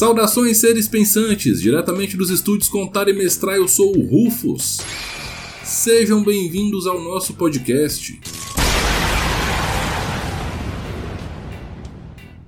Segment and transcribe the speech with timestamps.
[0.00, 1.60] Saudações, seres pensantes!
[1.60, 4.78] Diretamente dos estúdios Contar e Mestrar, eu sou o Rufus.
[5.62, 8.18] Sejam bem-vindos ao nosso podcast.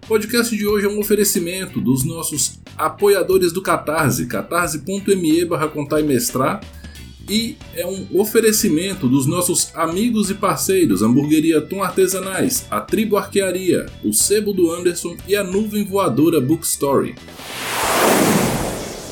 [0.02, 6.00] O podcast de hoje é um oferecimento dos nossos apoiadores do Catarse, catarse.me barra contar
[6.00, 6.58] e mestrar,
[7.28, 13.86] e é um oferecimento dos nossos amigos e parceiros Hamburgueria Tom Artesanais, a Tribo Arquearia,
[14.04, 17.14] o Sebo do Anderson e a Nuvem Voadora Bookstory.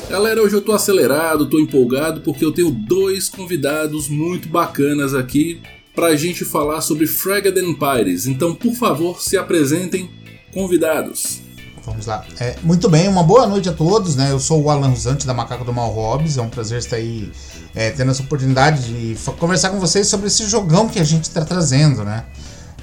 [0.09, 5.61] Galera, hoje eu tô acelerado, tô empolgado porque eu tenho dois convidados muito bacanas aqui
[5.95, 8.27] pra gente falar sobre Fragged Empires.
[8.27, 10.09] Então, por favor, se apresentem,
[10.53, 11.40] convidados.
[11.85, 12.23] Vamos lá.
[12.39, 14.31] É, muito bem, uma boa noite a todos, né?
[14.31, 16.37] Eu sou o Alan Rosante da Macaco do Mal Hobbs.
[16.37, 17.31] É um prazer estar aí
[17.73, 21.43] é, tendo essa oportunidade de conversar com vocês sobre esse jogão que a gente está
[21.43, 22.25] trazendo, né?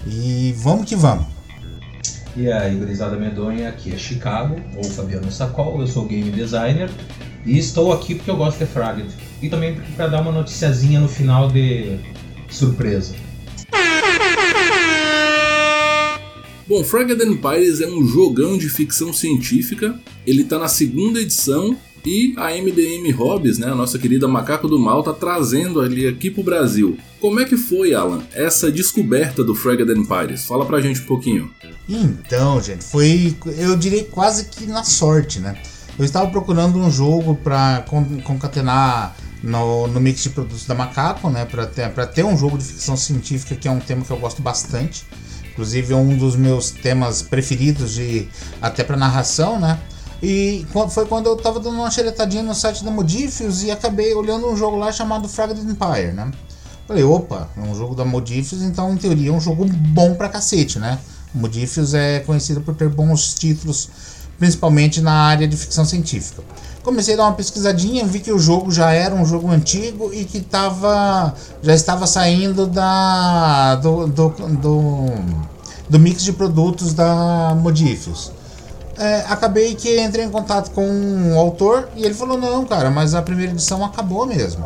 [0.07, 1.27] E vamos que vamos.
[2.37, 6.91] E aí, gurizada medonha, aqui é Chicago, ou Fabiano Sacol, eu sou game designer
[7.45, 9.09] e estou aqui porque eu gosto de Fragged.
[9.41, 11.99] E também para dar uma noticiazinha no final de
[12.49, 13.15] surpresa.
[16.69, 19.99] Bom, Fragged Empires é um jogão de ficção científica.
[20.27, 21.75] Ele está na segunda edição
[22.05, 26.31] e a MDM Hobbies, né, a nossa querida Macaco do Mal, tá trazendo ali aqui
[26.31, 26.99] pro Brasil.
[27.23, 30.45] Como é que foi, Alan, essa descoberta do Fragged Empires?
[30.45, 31.51] Fala pra gente um pouquinho.
[31.89, 35.59] Então, gente, foi, eu diria quase que na sorte, né?
[35.99, 37.83] Eu estava procurando um jogo para
[38.25, 41.47] concatenar no, no, mix de produtos da Macaco, né?
[41.47, 44.43] Para ter, ter um jogo de ficção científica, que é um tema que eu gosto
[44.43, 45.07] bastante.
[45.59, 48.29] Inclusive um dos meus temas preferidos de
[48.63, 49.77] até para narração, né?
[50.23, 54.49] E foi quando eu tava dando uma xeretadinha no site da Modifius e acabei olhando
[54.49, 56.31] um jogo lá chamado Fragged Empire, né?
[56.87, 60.29] Falei, opa, é um jogo da Modifius, então em teoria é um jogo bom pra
[60.29, 60.97] cacete, né?
[61.35, 63.91] Modifius é conhecido por ter bons títulos,
[64.39, 66.43] principalmente na área de ficção científica.
[66.83, 70.25] Comecei a dar uma pesquisadinha, vi que o jogo já era um jogo antigo e
[70.25, 75.05] que tava, já estava saindo da, do, do, do,
[75.89, 78.33] do mix de produtos da Modifius.
[78.97, 83.15] É, acabei que entrei em contato com um autor e ele falou: Não, cara, mas
[83.15, 84.65] a primeira edição acabou mesmo.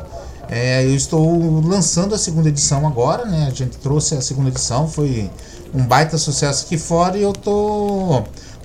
[0.49, 3.47] É, eu estou lançando a segunda edição agora, né?
[3.47, 5.31] A gente trouxe a segunda edição, foi
[5.75, 8.23] um baita sucesso aqui fora e eu tô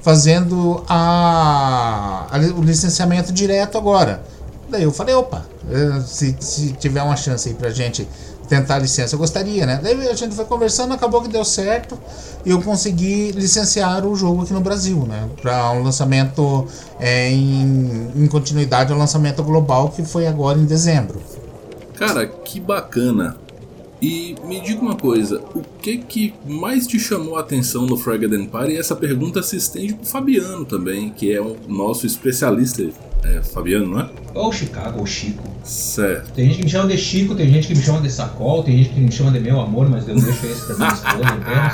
[0.07, 4.23] fazendo a, a, o licenciamento direto agora.
[4.69, 8.07] Daí eu falei, opa, eh, se, se tiver uma chance aí pra gente
[8.47, 9.81] tentar a licença, eu gostaria, né?
[9.83, 11.99] Daí a gente foi conversando, acabou que deu certo
[12.45, 15.27] e eu consegui licenciar o jogo aqui no Brasil, né?
[15.41, 16.65] Para um lançamento
[17.01, 21.21] é, em, em continuidade ao lançamento global que foi agora em dezembro.
[21.95, 23.35] Cara, que bacana.
[24.01, 28.35] E me diga uma coisa, o que que mais te chamou a atenção no Fragged
[28.35, 28.73] Empire?
[28.73, 32.87] E essa pergunta se estende pro Fabiano também, que é o nosso especialista.
[33.23, 34.09] É, Fabiano, não é?
[34.35, 35.43] Ou Chicago, ou Chico.
[35.63, 36.31] Certo.
[36.33, 38.77] Tem gente que me chama de Chico, tem gente que me chama de Sacol, tem
[38.77, 41.27] gente que me chama de meu amor, mas eu não deixo isso pra minha esposa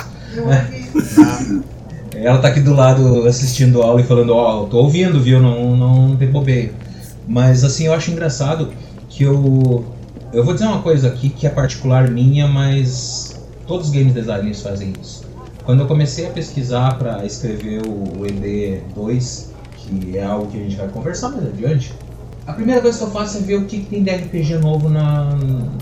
[0.33, 1.63] apenas.
[2.15, 5.41] Ela tá aqui do lado assistindo a aula e falando, ó, oh, tô ouvindo, viu?
[5.41, 6.73] Não, não, não tem bobeio.
[7.27, 8.69] Mas assim, eu acho engraçado
[9.09, 9.83] que eu
[10.33, 14.61] eu vou dizer uma coisa aqui que é particular minha, mas todos os game designers
[14.61, 15.23] fazem isso.
[15.63, 20.75] Quando eu comecei a pesquisar para escrever o ED2, que é algo que a gente
[20.75, 21.93] vai conversar mais adiante,
[22.47, 24.89] a primeira coisa que eu faço é ver o que, que tem de RPG novo
[24.89, 25.29] na,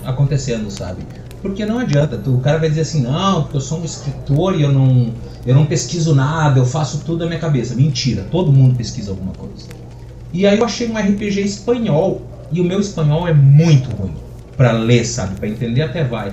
[0.04, 1.02] acontecendo, sabe?
[1.40, 4.62] Porque não adianta, o cara vai dizer assim, não, porque eu sou um escritor e
[4.62, 5.12] eu não,
[5.46, 7.74] eu não pesquiso nada, eu faço tudo da minha cabeça.
[7.74, 9.66] Mentira, todo mundo pesquisa alguma coisa.
[10.32, 12.20] E aí eu achei um RPG espanhol,
[12.52, 14.12] e o meu espanhol é muito ruim
[14.56, 15.36] para ler, sabe?
[15.36, 16.32] Para entender até vai.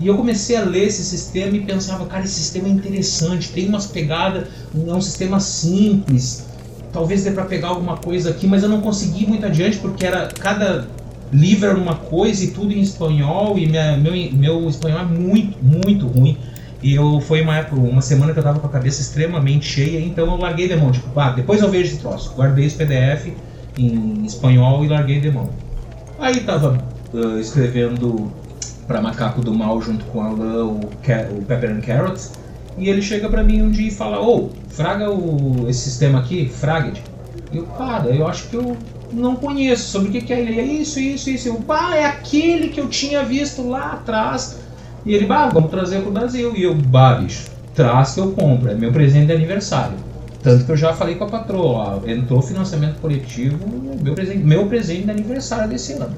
[0.00, 3.68] E eu comecei a ler esse sistema e pensava, cara, esse sistema é interessante, tem
[3.68, 6.46] umas pegadas, é um sistema simples,
[6.90, 10.28] talvez dê para pegar alguma coisa aqui, mas eu não consegui muito adiante porque era
[10.28, 10.86] cada
[11.32, 15.58] livro era uma coisa e tudo em espanhol e minha, meu, meu espanhol é muito,
[15.62, 16.36] muito ruim.
[16.82, 20.00] E eu foi uma época, uma semana que eu tava com a cabeça extremamente cheia,
[20.00, 22.32] então eu larguei de mão, tipo, ah, depois eu vejo esse troço.
[22.34, 23.32] Guardei esse PDF
[23.76, 25.50] em espanhol e larguei de mão.
[26.18, 26.82] Aí tava
[27.12, 28.30] uh, escrevendo
[28.86, 32.32] para Macaco do Mal junto com a o, o Pepper and Carrots.
[32.78, 36.20] E ele chega para mim um dia e fala: Ô, oh, fraga o, esse sistema
[36.20, 37.02] aqui, Fragged.
[37.52, 38.76] Eu, cara, eu acho que eu
[39.12, 39.90] não conheço.
[39.90, 40.58] Sobre o que, que é ele?
[40.58, 41.48] É isso, isso, isso.
[41.48, 44.58] Eu, bah, é aquele que eu tinha visto lá atrás.
[45.04, 46.54] E ele, bah, vamos trazer pro Brasil.
[46.56, 48.70] E eu, bah, bicho, traz que eu compro.
[48.70, 49.96] É meu presente de aniversário.
[50.42, 53.58] Tanto que eu já falei com a patroa, ó, entrou financiamento coletivo,
[54.00, 56.16] meu presente, meu presente de aniversário desse ano.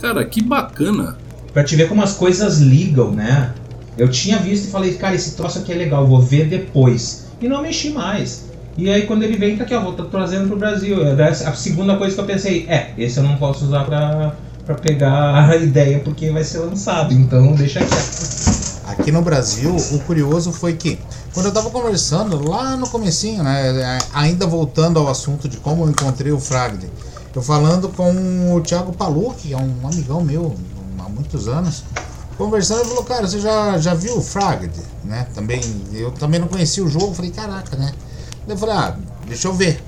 [0.00, 1.16] Cara, que bacana.
[1.52, 3.52] Pra te ver como as coisas ligam, né?
[3.96, 7.26] Eu tinha visto e falei, cara, esse troço aqui é legal, vou ver depois.
[7.40, 8.44] E não mexi mais.
[8.76, 10.98] E aí quando ele vem, tá aqui, ó, vou tá trazendo pro Brasil.
[11.18, 15.48] A segunda coisa que eu pensei, é, esse eu não posso usar pra, pra pegar
[15.48, 18.76] a ideia porque vai ser lançado, então deixa quieto.
[18.86, 20.98] Aqui no Brasil, o curioso foi que
[21.32, 25.90] quando eu tava conversando lá no comecinho, né, ainda voltando ao assunto de como eu
[25.90, 26.88] encontrei o Fragde,
[27.36, 30.54] eu falando com o Thiago Palu, que é um amigão meu
[30.98, 31.84] há muitos anos,
[32.38, 34.72] conversando, ele falou, cara, você já, já viu o Fragd,
[35.04, 35.26] né?
[35.34, 35.60] Também,
[35.92, 37.92] eu também não conhecia o jogo, falei, caraca, né?
[38.48, 38.96] Eu falei, ah,
[39.26, 39.82] deixa eu ver.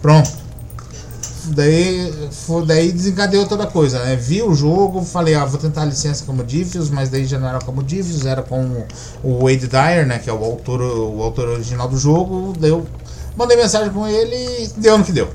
[0.00, 0.42] Pronto.
[1.44, 2.30] Daí,
[2.66, 4.16] daí desencadeou toda a coisa, né?
[4.16, 7.48] Vi o jogo, falei, ah, vou tentar a licença como Diffus, mas daí já não
[7.48, 8.86] era como Diffus, era com
[9.22, 10.18] o Wade Dyer, né?
[10.18, 12.54] Que é o autor, o autor original do jogo.
[12.58, 12.86] Daí eu
[13.36, 15.28] mandei mensagem com ele e deu no que deu.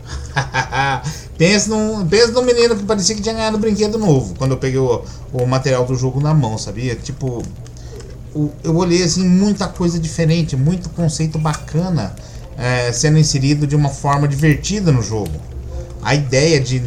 [1.38, 4.58] pensa, num, pensa num menino que parecia que tinha ganhado um brinquedo novo quando eu
[4.58, 5.04] peguei o,
[5.34, 6.96] o material do jogo na mão, sabia?
[6.96, 7.44] Tipo,
[8.64, 12.16] eu olhei assim muita coisa diferente, muito conceito bacana
[12.58, 15.40] é, sendo inserido de uma forma divertida no jogo.
[16.02, 16.82] A ideia de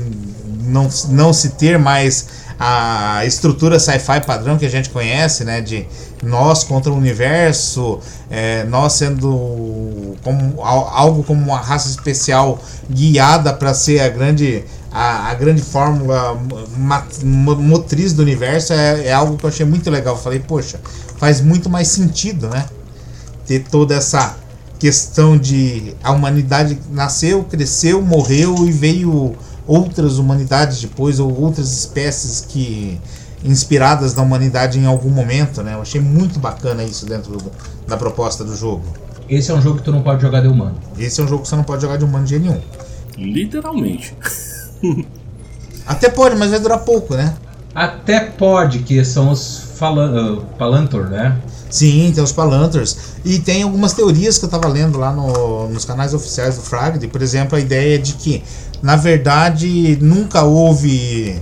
[0.71, 2.27] não, não se ter mais
[2.63, 5.63] a estrutura sci-fi padrão que a gente conhece, né?
[5.63, 5.87] De
[6.23, 7.99] nós contra o universo,
[8.31, 12.59] é, nós sendo como, algo como uma raça especial
[12.91, 14.63] guiada para ser a grande
[14.93, 16.39] a, a grande fórmula
[17.23, 20.15] motriz do universo é, é, algo que eu achei muito legal.
[20.15, 20.79] Eu falei, poxa,
[21.17, 22.67] faz muito mais sentido, né?
[23.47, 24.37] Ter toda essa
[24.79, 29.35] questão de a humanidade nasceu, cresceu, morreu e veio
[29.71, 33.01] outras humanidades depois ou outras espécies que
[33.45, 35.75] inspiradas na humanidade em algum momento, né?
[35.75, 37.53] Eu achei muito bacana isso dentro do,
[37.87, 38.83] da proposta do jogo.
[39.29, 40.75] Esse é um jogo que tu não pode jogar de humano.
[40.99, 42.61] Esse é um jogo que você não pode jogar de humano de nenhum.
[43.17, 44.13] Literalmente.
[45.87, 47.37] Até pode, mas vai durar pouco, né?
[47.73, 51.41] Até pode, que são os uh, Palantor, né?
[51.71, 52.97] Sim, tem os Palantors.
[53.25, 57.07] E tem algumas teorias que eu estava lendo lá no, nos canais oficiais do Fragd.
[57.09, 58.43] Por exemplo, a ideia de que,
[58.83, 61.41] na verdade, nunca houve.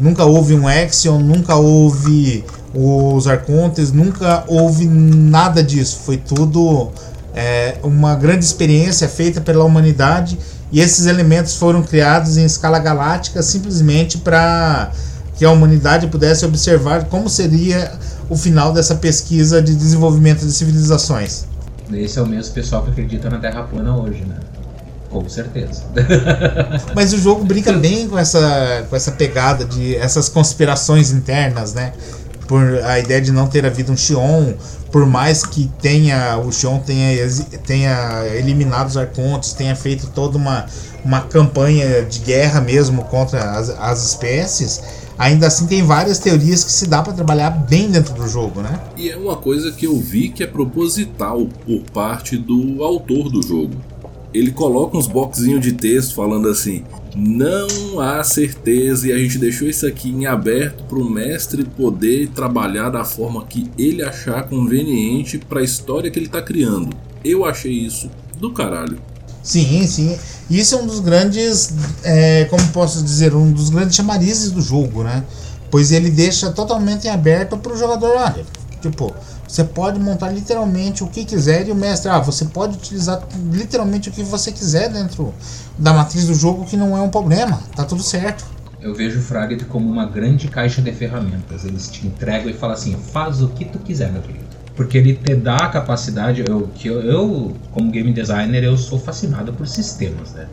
[0.00, 5.98] Nunca houve um Axion, nunca houve os Arcontes, nunca houve nada disso.
[6.04, 6.90] Foi tudo
[7.34, 10.38] é, uma grande experiência feita pela humanidade
[10.70, 14.92] e esses elementos foram criados em escala galáctica simplesmente para
[15.36, 17.92] que a humanidade pudesse observar como seria
[18.28, 21.46] o final dessa pesquisa de desenvolvimento de civilizações.
[21.92, 24.36] Esse é o mesmo pessoal que acredita na Terra plana hoje, né?
[25.10, 25.84] Com certeza.
[26.94, 31.94] Mas o jogo brinca bem com essa, com essa pegada de essas conspirações internas, né?
[32.46, 34.54] Por a ideia de não ter havido um Xion,
[34.90, 37.16] por mais que tenha o Xion tenha,
[37.66, 40.66] tenha eliminado os Arcontes, tenha feito toda uma,
[41.04, 44.82] uma campanha de guerra mesmo contra as, as espécies,
[45.18, 48.80] ainda assim tem várias teorias que se dá para trabalhar bem dentro do jogo, né?
[48.96, 53.42] E é uma coisa que eu vi que é proposital por parte do autor do
[53.42, 53.74] jogo.
[54.32, 56.84] Ele coloca uns boxinhos de texto falando assim:
[57.16, 62.28] não há certeza e a gente deixou isso aqui em aberto para o mestre poder
[62.28, 66.94] trabalhar da forma que ele achar conveniente para a história que ele está criando.
[67.24, 68.98] Eu achei isso do caralho.
[69.48, 70.18] Sim, sim.
[70.50, 71.72] Isso é um dos grandes,
[72.04, 75.24] é, como posso dizer, um dos grandes chamarizes do jogo, né?
[75.70, 78.14] Pois ele deixa totalmente em aberto para o jogador.
[78.14, 78.44] Olha,
[78.82, 79.10] tipo,
[79.48, 84.10] você pode montar literalmente o que quiser e o mestre, ah, você pode utilizar literalmente
[84.10, 85.32] o que você quiser dentro
[85.78, 88.44] da matriz do jogo, que não é um problema, tá tudo certo.
[88.82, 91.64] Eu vejo o Fragment como uma grande caixa de ferramentas.
[91.64, 94.47] Eles te entregam e falam assim: faz o que tu quiser, meu querido
[94.78, 98.96] porque ele te dá a capacidade eu que eu, eu, como game designer eu sou
[98.96, 100.46] fascinado por sistemas né?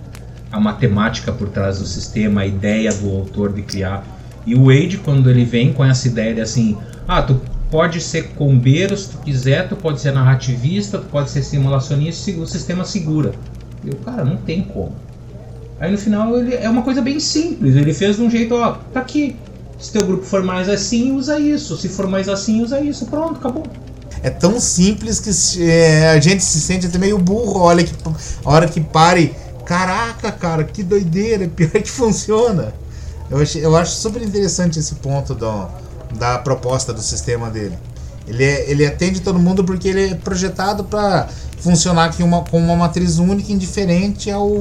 [0.52, 4.04] A matemática por trás do sistema a ideia do autor de criar.
[4.44, 6.76] E o Wade quando ele vem com essa ideia de assim
[7.08, 7.40] ah tu
[7.70, 12.48] pode ser combeiro se tu quiser tu pode ser narrativista tu pode ser simulacionista o
[12.48, 13.32] sistema segura.
[13.86, 14.96] Eu cara não tem como.
[15.80, 18.72] Aí no final ele é uma coisa bem simples ele fez de um jeito ó
[18.92, 19.36] tá aqui.
[19.78, 21.78] Se teu grupo for mais assim usa isso.
[21.78, 23.06] Se for mais assim usa isso.
[23.06, 23.85] Pronto acabou
[24.26, 27.60] é tão simples que é, a gente se sente até meio burro.
[27.60, 27.94] Olha que
[28.44, 32.74] a hora que pare, caraca, cara, que doideira, pior que funciona.
[33.30, 35.68] Eu, acho, eu acho super interessante esse ponto do,
[36.18, 37.78] da proposta do sistema dele.
[38.28, 41.30] Ele, é, ele atende todo mundo porque ele é projetado para
[41.60, 44.52] funcionar aqui uma, com uma matriz única, indiferente ao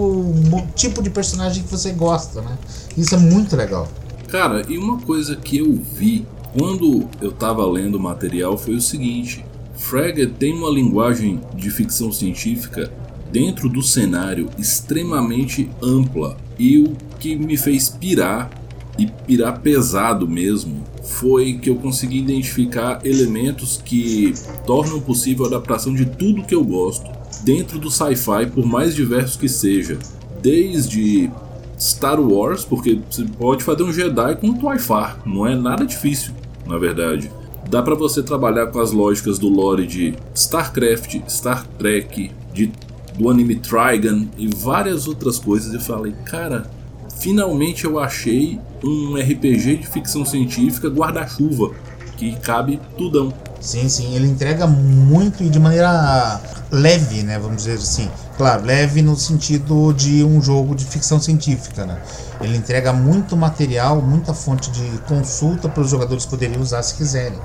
[0.74, 2.58] tipo de personagem que você gosta, né?
[2.98, 3.88] Isso é muito legal.
[4.28, 8.80] Cara, e uma coisa que eu vi quando eu estava lendo o material foi o
[8.80, 9.42] seguinte:
[9.76, 12.90] Frege tem uma linguagem de ficção científica
[13.30, 18.50] dentro do cenário extremamente ampla e o que me fez pirar
[18.98, 24.32] e pirar pesado mesmo foi que eu consegui identificar elementos que
[24.66, 27.10] tornam possível a adaptação de tudo que eu gosto
[27.42, 29.98] dentro do sci-fi, por mais diverso que seja.
[30.40, 31.30] Desde
[31.78, 36.32] Star Wars, porque você pode fazer um Jedi com um Twyfar, não é nada difícil,
[36.66, 37.30] na verdade.
[37.68, 42.72] Dá para você trabalhar com as lógicas do lore de StarCraft, Star Trek, de,
[43.18, 45.72] do anime Trigun e várias outras coisas.
[45.72, 46.70] Eu falei, cara,
[47.18, 51.72] finalmente eu achei um RPG de ficção científica guarda-chuva
[52.16, 53.32] que cabe tudão.
[53.64, 56.38] Sim, sim, ele entrega muito e de maneira
[56.70, 57.38] leve, né?
[57.38, 58.10] Vamos dizer assim.
[58.36, 61.98] Claro, leve no sentido de um jogo de ficção científica, né?
[62.42, 67.38] Ele entrega muito material, muita fonte de consulta para os jogadores poderem usar se quiserem.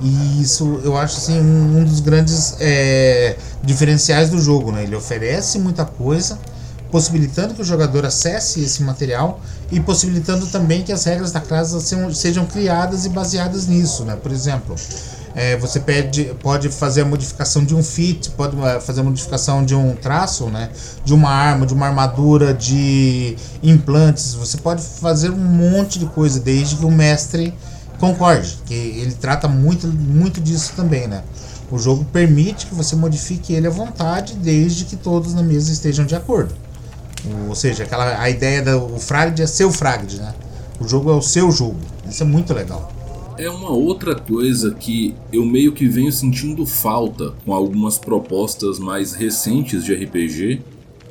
[0.00, 4.82] E isso eu acho assim um dos grandes é, diferenciais do jogo, né?
[4.82, 6.38] Ele oferece muita coisa,
[6.90, 9.40] possibilitando que o jogador acesse esse material
[9.72, 14.14] e possibilitando também que as regras da casa sejam, sejam criadas e baseadas nisso, né?
[14.14, 14.76] Por exemplo,
[15.34, 19.64] é, você pede, pode fazer a modificação de um fit, pode é, fazer a modificação
[19.64, 20.70] de um traço, né?
[21.04, 24.34] De uma arma, de uma armadura, de implantes.
[24.34, 27.52] Você pode fazer um monte de coisa desde que o mestre
[27.98, 31.24] concorde, que ele trata muito, muito disso também, né?
[31.68, 36.06] O jogo permite que você modifique ele à vontade, desde que todos na mesa estejam
[36.06, 36.54] de acordo.
[37.48, 40.32] Ou seja, aquela a ideia do fragd é seu fragd, né?
[40.78, 41.78] O jogo é o seu jogo.
[42.08, 42.93] Isso é muito legal
[43.38, 49.12] é uma outra coisa que eu meio que venho sentindo falta com algumas propostas mais
[49.12, 50.62] recentes de RPG,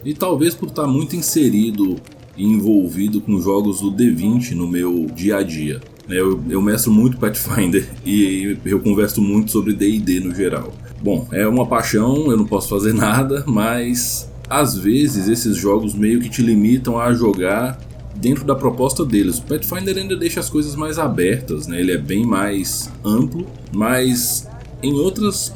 [0.05, 1.95] e talvez por estar muito inserido
[2.35, 5.79] e envolvido com jogos do D20 no meu dia a dia.
[6.09, 10.73] Eu, eu mestro muito Pathfinder e eu converso muito sobre DD no geral.
[11.01, 16.19] Bom, é uma paixão, eu não posso fazer nada, mas às vezes esses jogos meio
[16.19, 17.79] que te limitam a jogar
[18.23, 19.37] dentro da proposta deles.
[19.39, 21.81] O Pathfinder ainda deixa as coisas mais abertas, né?
[21.81, 24.47] ele é bem mais amplo, mas
[24.81, 25.53] em outras,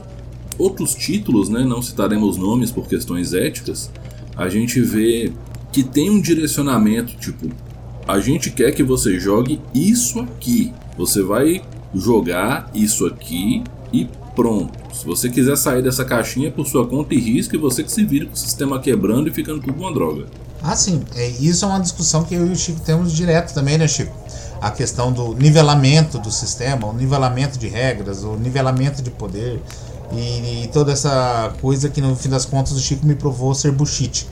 [0.60, 1.64] outros títulos, né?
[1.64, 3.90] não citaremos nomes por questões éticas,
[4.36, 5.32] a gente vê
[5.72, 7.48] que tem um direcionamento, tipo,
[8.06, 10.74] a gente quer que você jogue isso aqui.
[10.98, 11.62] Você vai
[11.96, 14.78] jogar isso aqui e pronto.
[14.94, 18.04] Se você quiser sair dessa caixinha por sua conta e risco, e você que se
[18.04, 20.26] vira com o sistema quebrando e ficando tudo uma droga.
[20.68, 21.02] Ah, sim.
[21.16, 24.14] É, isso é uma discussão que eu e o Chico temos direto também, né, Chico?
[24.60, 29.62] A questão do nivelamento do sistema, o nivelamento de regras, o nivelamento de poder
[30.12, 33.72] e, e toda essa coisa que no fim das contas o Chico me provou ser
[33.72, 34.28] bullshit.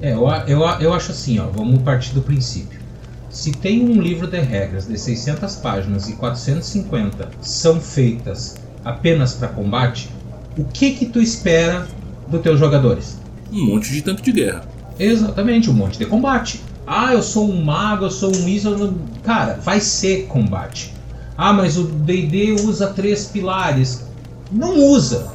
[0.00, 2.80] É, eu, eu, eu acho assim, ó, vamos partir do princípio.
[3.28, 9.48] Se tem um livro de regras de 600 páginas e 450 são feitas apenas para
[9.48, 10.08] combate,
[10.56, 11.86] o que que tu espera
[12.28, 13.18] dos teus jogadores?
[13.52, 14.75] Um monte de tanque de guerra.
[14.98, 16.60] Exatamente, um monte de combate.
[16.86, 18.94] Ah, eu sou um mago, eu sou um isso.
[19.22, 20.94] Cara, vai ser combate.
[21.36, 24.06] Ah, mas o DD usa três pilares.
[24.50, 25.30] Não usa.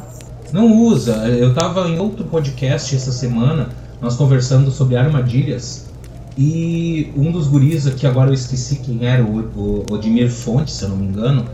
[0.51, 1.27] Não usa.
[1.27, 3.69] Eu tava em outro podcast essa semana,
[4.01, 5.89] nós conversando sobre armadilhas.
[6.37, 10.83] E um dos guris, que agora eu esqueci quem era, o, o Odimir Fonte, se
[10.83, 11.45] eu não me engano,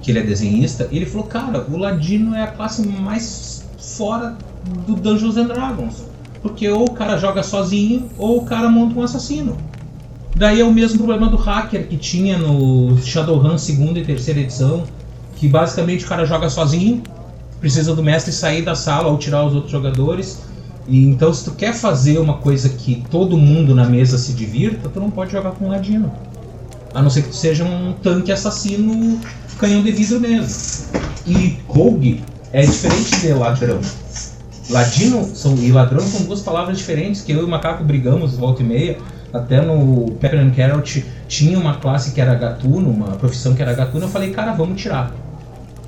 [0.00, 4.36] que ele é desenhista, ele falou: Cara, o Ladino é a classe mais fora
[4.86, 6.13] do Dungeons and Dragons
[6.44, 9.56] porque ou o cara joga sozinho ou o cara monta um assassino.
[10.36, 14.84] Daí é o mesmo problema do hacker que tinha no Shadowrun segunda e terceira edição,
[15.36, 17.02] que basicamente o cara joga sozinho,
[17.60, 20.42] precisa do mestre sair da sala ou tirar os outros jogadores.
[20.86, 24.90] E então se tu quer fazer uma coisa que todo mundo na mesa se divirta,
[24.90, 26.12] tu não pode jogar com um ladino.
[26.92, 29.18] A não ser que tu seja um tanque assassino
[29.58, 30.90] canhão de vidro mesmo.
[31.26, 32.22] E rogue
[32.52, 33.80] é diferente de ladrão.
[34.70, 38.62] Ladino são, e ladrão são duas palavras diferentes que eu e o Macaco brigamos volta
[38.62, 38.98] e meia.
[39.32, 43.74] Até no Pepper and Carrot tinha uma classe que era gatuno, uma profissão que era
[43.74, 44.04] gatuno.
[44.04, 45.12] Eu falei, cara, vamos tirar.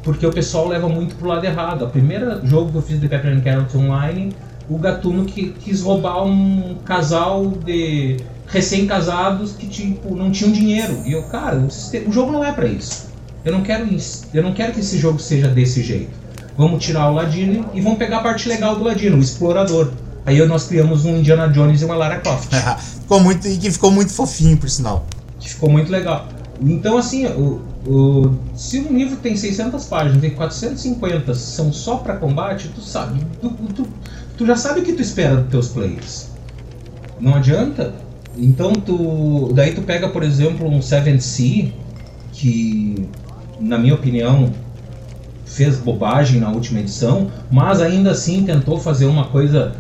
[0.03, 1.85] Porque o pessoal leva muito pro lado errado.
[1.85, 4.35] O primeiro jogo que eu fiz de Pepper and Carrot online,
[4.69, 8.17] o gatuno que quis roubar um casal de
[8.49, 11.03] recém-casados que tipo não tinham dinheiro.
[11.05, 13.09] E eu, cara, o, jogo não é para isso.
[13.45, 13.89] Eu não quero
[14.35, 16.26] eu não quero que esse jogo seja desse jeito.
[16.57, 19.91] Vamos tirar o Ladino e vamos pegar a parte legal do Ladino, o explorador.
[20.25, 22.49] Aí nós criamos um Indiana Jones e uma Lara Croft.
[23.03, 25.07] ficou muito, e que ficou muito fofinho, por sinal.
[25.39, 26.27] Que ficou muito legal.
[26.61, 32.17] Então, assim, o, o, se um livro tem 600 páginas e 450 são só para
[32.17, 33.21] combate, tu sabe.
[33.41, 33.87] Tu, tu,
[34.37, 36.29] tu, já sabe o que tu espera dos teus players.
[37.21, 37.95] Não adianta.
[38.37, 41.71] Então, tu, daí tu pega, por exemplo, um Seven Sea,
[42.33, 43.09] que,
[43.61, 44.53] na minha opinião,
[45.47, 49.73] fez bobagem na última edição, mas ainda assim tentou fazer uma coisa,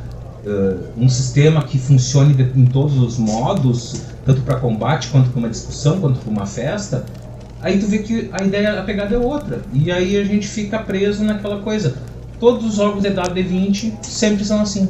[0.46, 5.38] uh, um sistema que funcione de, em todos os modos, tanto para combate quanto para
[5.38, 7.04] uma discussão, quanto para uma festa.
[7.60, 9.60] Aí tu vê que a ideia, a pegada é outra.
[9.72, 11.96] E aí a gente fica preso naquela coisa.
[12.38, 14.88] Todos os jogos de WD20 sempre são assim.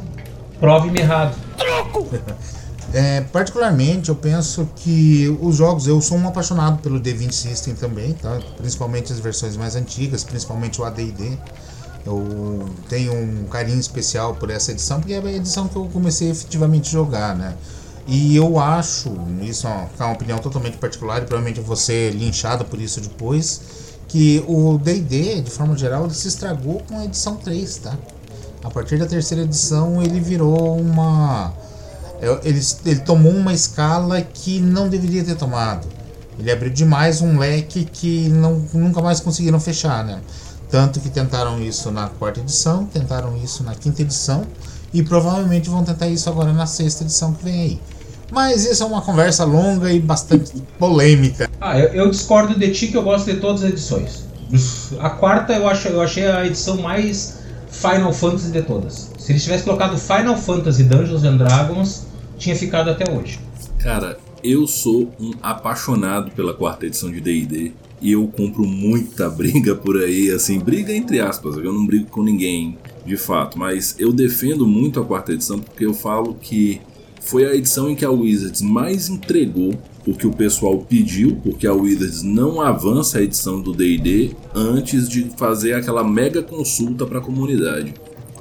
[0.59, 1.35] Prove-me errado.
[1.57, 2.07] Troco!
[2.93, 8.13] É, particularmente, eu penso que os jogos, eu sou um apaixonado pelo D20 System também,
[8.13, 8.39] tá?
[8.57, 11.37] principalmente as versões mais antigas, principalmente o AD&D.
[12.05, 16.29] Eu tenho um carinho especial por essa edição, porque é a edição que eu comecei
[16.29, 17.55] efetivamente a jogar, né?
[18.07, 22.63] E eu acho, isso é uma opinião totalmente particular, e provavelmente eu vou ser linchado
[22.63, 23.59] por isso depois,
[24.07, 27.97] que o D&D, de forma geral, ele se estragou com a edição 3, tá?
[28.63, 31.66] A partir da terceira edição ele virou uma é,
[32.43, 35.87] ele, ele tomou uma escala que não deveria ter tomado.
[36.39, 40.19] Ele abriu demais um leque que não, nunca mais conseguiram fechar, né?
[40.69, 44.45] Tanto que tentaram isso na quarta edição, tentaram isso na quinta edição
[44.93, 47.81] e provavelmente vão tentar isso agora na sexta edição que vem aí.
[48.29, 51.49] Mas isso é uma conversa longa e bastante polêmica.
[51.61, 54.27] Ah, eu, eu, discordo de ti que eu gosto de todas as edições.
[54.99, 57.37] A quarta eu, acho, eu achei a edição mais
[57.71, 59.09] Final Fantasy de todas.
[59.27, 62.07] Se eles tivessem colocado Final Fantasy Dungeons and Dragons,
[62.37, 63.41] tinha ficado até hoje.
[63.77, 69.75] Cara, eu sou um apaixonado pela quarta edição de D&D e eu compro muita briga
[69.75, 74.13] por aí, assim, briga entre aspas, eu não brigo com ninguém, de fato, mas eu
[74.13, 76.79] defendo muito a quarta edição porque eu falo que
[77.19, 79.73] foi a edição em que a Wizards mais entregou
[80.07, 85.09] o que o pessoal pediu, porque a Wizards não avança a edição do D&D antes
[85.09, 87.93] de fazer aquela mega consulta para a comunidade.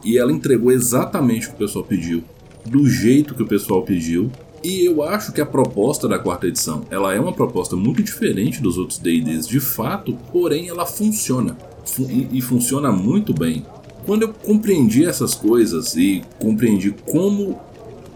[0.07, 2.23] E ela entregou exatamente o que o pessoal pediu
[2.65, 4.31] do jeito que o pessoal pediu.
[4.63, 8.63] E eu acho que a proposta da quarta edição, ela é uma proposta muito diferente
[8.63, 11.57] dos outros D&Ds de fato, porém ela funciona.
[11.99, 13.67] e, e funciona muito bem.
[14.05, 17.59] Quando eu compreendi essas coisas e compreendi como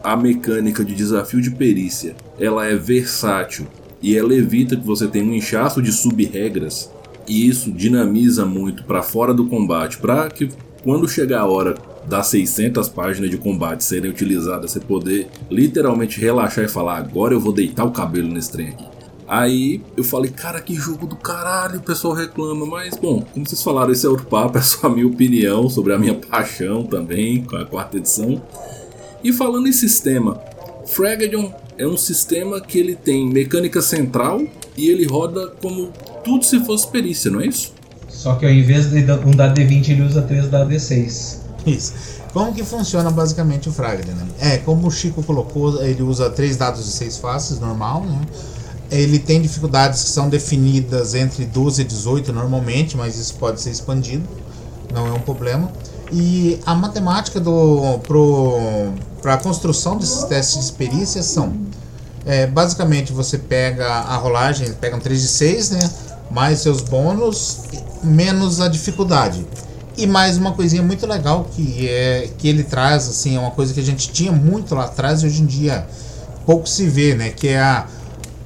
[0.02, 3.66] a mecânica de desafio de perícia, ela é versátil
[4.00, 6.90] e ela evita que você tenha um inchaço de sub-regras,
[7.28, 10.48] e isso dinamiza muito para fora do combate, para que
[10.82, 11.74] quando chegar a hora
[12.06, 17.40] das 600 páginas de combate serem utilizadas, você poder literalmente relaxar e falar: agora eu
[17.40, 18.84] vou deitar o cabelo nesse trem aqui.
[19.28, 23.62] Aí eu falei, cara, que jogo do caralho, o pessoal reclama, mas bom, como vocês
[23.62, 27.44] falaram, esse é outro papo, é só a minha opinião sobre a minha paixão também
[27.44, 28.42] com a quarta edição.
[29.22, 30.40] E falando em sistema,
[30.86, 34.42] Fragedon é um sistema que ele tem mecânica central
[34.76, 35.92] e ele roda como
[36.24, 37.72] tudo se fosse perícia, não é isso?
[38.20, 41.38] Só que ao invés de um dado D20 ele usa 3 dados D6.
[41.66, 41.94] Isso.
[42.34, 44.12] Como que funciona basicamente o Fragment?
[44.12, 44.26] Né?
[44.38, 48.20] É, como o Chico colocou, ele usa três dados de seis faces, normal, né?
[48.90, 53.70] Ele tem dificuldades que são definidas entre 12 e 18 normalmente, mas isso pode ser
[53.70, 54.28] expandido,
[54.92, 55.72] não é um problema.
[56.12, 58.00] E a matemática do
[59.22, 61.54] para a construção desses testes de perícia são
[62.26, 65.90] é, basicamente você pega a rolagem, pega um 3 de 6, né?
[66.30, 67.62] Mais seus bônus,
[68.02, 69.46] menos a dificuldade.
[69.96, 73.74] E mais uma coisinha muito legal que é que ele traz, assim, é uma coisa
[73.74, 75.86] que a gente tinha muito lá atrás e hoje em dia
[76.46, 77.30] pouco se vê, né?
[77.30, 77.86] Que é a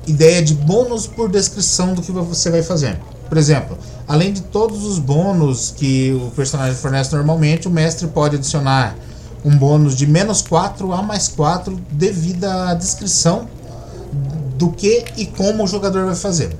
[0.06, 2.98] ideia de bônus por descrição do que você vai fazer.
[3.28, 8.36] Por exemplo, além de todos os bônus que o personagem fornece normalmente, o mestre pode
[8.36, 8.96] adicionar
[9.44, 13.46] um bônus de menos 4 a mais 4 devido à descrição
[14.56, 16.56] do que e como o jogador vai fazer.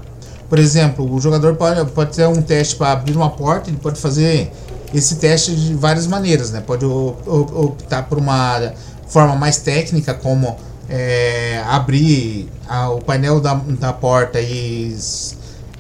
[0.48, 3.98] Por exemplo, o jogador pode, pode ter um teste para abrir uma porta, ele pode
[3.98, 4.50] fazer
[4.92, 6.62] esse teste de várias maneiras, né?
[6.64, 8.72] Pode optar por uma
[9.09, 10.57] forma mais técnica, como
[10.88, 14.96] é, abrir a, o painel da, da porta e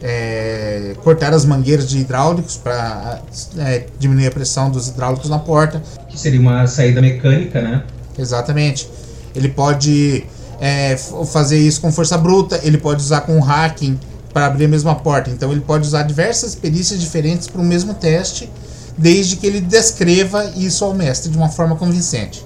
[0.02, 3.20] é, cortar as mangueiras de hidráulicos para
[3.58, 5.82] é, diminuir a pressão dos hidráulicos na porta.
[6.08, 7.84] Que seria uma saída mecânica, né?
[8.18, 8.88] Exatamente.
[9.34, 10.24] Ele pode
[10.60, 13.98] é, fazer isso com força bruta, ele pode usar com hacking
[14.34, 15.30] para abrir a mesma porta.
[15.30, 18.50] Então ele pode usar diversas perícias diferentes para o mesmo teste
[18.98, 22.44] desde que ele descreva isso ao mestre de uma forma convincente.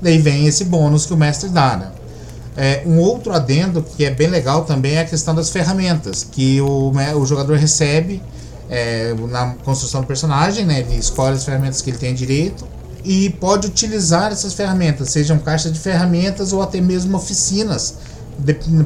[0.00, 1.76] Daí vem esse bônus que o mestre dá.
[1.76, 1.90] Né?
[2.56, 6.60] É, um outro adendo que é bem legal também é a questão das ferramentas que
[6.60, 8.22] o, o jogador recebe
[8.70, 10.80] é, na construção do personagem, né?
[10.80, 12.66] ele escolhe as ferramentas que ele tem direito
[13.04, 17.94] e pode utilizar essas ferramentas, sejam caixas de ferramentas ou até mesmo oficinas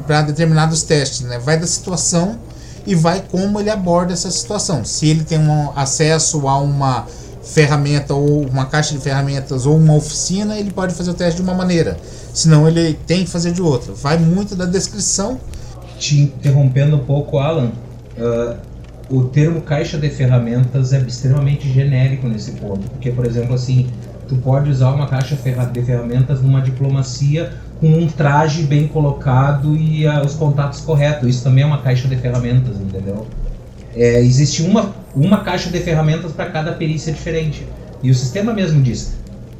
[0.05, 1.21] para determinados testes.
[1.21, 1.39] Né?
[1.39, 2.37] Vai da situação
[2.85, 4.83] e vai como ele aborda essa situação.
[4.83, 7.05] Se ele tem um acesso a uma
[7.43, 11.41] ferramenta ou uma caixa de ferramentas ou uma oficina, ele pode fazer o teste de
[11.41, 11.97] uma maneira.
[12.33, 13.93] Senão ele tem que fazer de outra.
[13.93, 15.39] Vai muito da descrição.
[15.97, 17.71] Te interrompendo um pouco, Alan,
[18.17, 18.55] uh,
[19.09, 22.89] o termo caixa de ferramentas é extremamente genérico nesse ponto.
[22.89, 23.87] Porque, por exemplo, assim,
[24.27, 30.05] tu pode usar uma caixa de ferramentas numa diplomacia com um traje bem colocado e
[30.05, 31.27] uh, os contatos corretos.
[31.27, 33.25] Isso também é uma caixa de ferramentas, entendeu?
[33.95, 37.67] É, existe uma, uma caixa de ferramentas para cada perícia diferente.
[38.03, 39.15] E o sistema mesmo diz: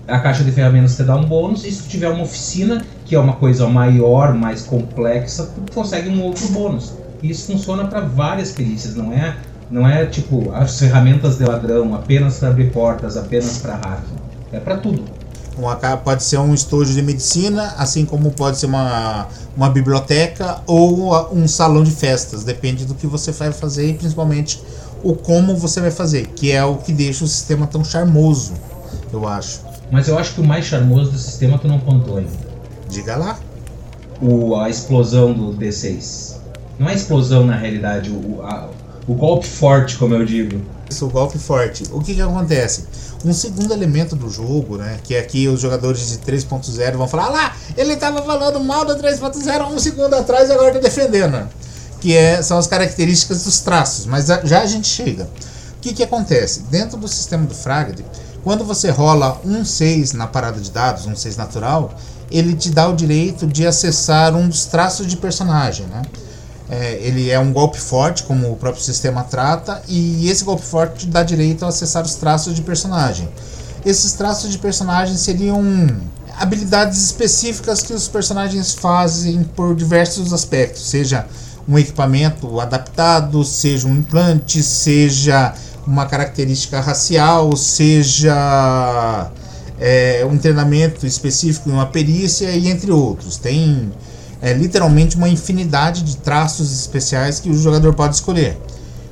[0.08, 3.16] a caixa de ferramentas te dá um bônus, e se tu tiver uma oficina, que
[3.16, 6.94] é uma coisa maior, mais complexa, tu consegue um outro bônus.
[7.24, 9.36] E isso funciona para várias perícias, não é,
[9.70, 14.16] não é tipo as ferramentas de ladrão apenas para abrir portas, apenas para hacking.
[14.54, 15.04] É para tudo.
[15.62, 21.32] Uma, pode ser um estojo de medicina, assim como pode ser uma, uma biblioteca ou
[21.32, 22.44] um salão de festas.
[22.44, 24.60] Depende do que você vai fazer e principalmente
[25.04, 28.54] o como você vai fazer, que é o que deixa o sistema tão charmoso,
[29.14, 29.62] eu acho.
[29.92, 32.32] Mas eu acho que o mais charmoso do sistema tu não contou ainda.
[32.90, 33.38] Diga lá.
[34.20, 36.38] O, a explosão do D6.
[36.80, 38.68] Não é explosão na realidade, o, a,
[39.08, 40.60] o golpe forte, como eu digo.
[41.00, 41.84] O golpe forte.
[41.92, 42.86] O que que acontece?
[43.24, 45.00] Um segundo elemento do jogo, né?
[45.04, 48.98] Que aqui os jogadores de 3.0 vão falar: ah lá, ele estava falando mal da
[48.98, 51.48] 3.0 um segundo atrás e agora tá defendendo.
[52.00, 55.30] Que é, são as características dos traços, mas já a gente chega.
[55.78, 56.62] O que, que acontece?
[56.70, 58.04] Dentro do sistema do Fraged,
[58.44, 61.94] quando você rola um 6 na parada de dados, um 6 natural,
[62.32, 66.02] ele te dá o direito de acessar um dos traços de personagem, né?
[66.72, 71.06] É, ele é um golpe forte, como o próprio sistema trata, e esse golpe forte
[71.06, 73.28] dá direito a acessar os traços de personagem.
[73.86, 75.62] Esses traços de personagem seriam
[76.40, 81.28] habilidades específicas que os personagens fazem por diversos aspectos, seja
[81.68, 85.54] um equipamento adaptado, seja um implante, seja
[85.86, 89.30] uma característica racial, seja
[89.78, 93.36] é, um treinamento específico uma perícia e entre outros.
[93.36, 93.92] Tem
[94.42, 98.58] é literalmente uma infinidade de traços especiais que o jogador pode escolher.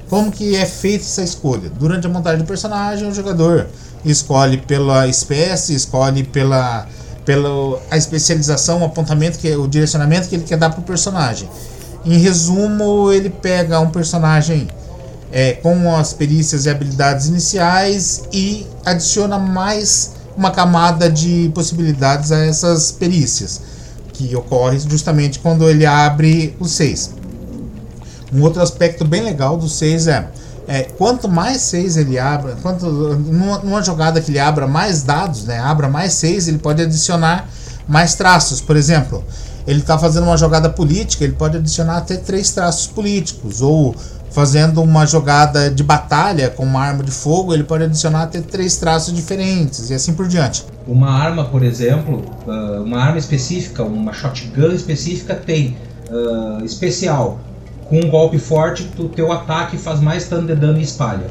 [0.10, 1.70] Como que é feita essa escolha?
[1.70, 3.68] Durante a montagem do personagem, o jogador
[4.04, 6.88] escolhe pela espécie, escolhe pela,
[7.24, 11.48] pela a especialização, o apontamento, que, o direcionamento que ele quer dar para o personagem.
[12.04, 14.68] Em resumo, ele pega um personagem
[15.32, 22.44] é, com as perícias e habilidades iniciais e adiciona mais uma camada de possibilidades a
[22.46, 23.62] essas perícias
[24.28, 27.14] que ocorre justamente quando ele abre o 6.
[28.34, 30.30] Um outro aspecto bem legal do 6 é,
[30.68, 35.46] é quanto mais 6 ele abra, quanto, numa, numa, jogada que ele abra mais dados,
[35.46, 37.48] né, abra mais 6, ele pode adicionar
[37.88, 38.60] mais traços.
[38.60, 39.24] Por exemplo,
[39.66, 43.96] ele está fazendo uma jogada política, ele pode adicionar até três traços políticos, ou
[44.32, 48.78] fazendo uma jogada de batalha com uma arma de fogo, ele pode adicionar até três
[48.78, 50.66] traços diferentes e assim por diante.
[50.88, 55.78] Uma arma, por exemplo, ah, uma arma específica, uma shotgun específica tem
[56.10, 57.40] uh, especial.
[57.86, 61.28] Com um golpe forte, o teu ataque faz mais dano de dano e espalha.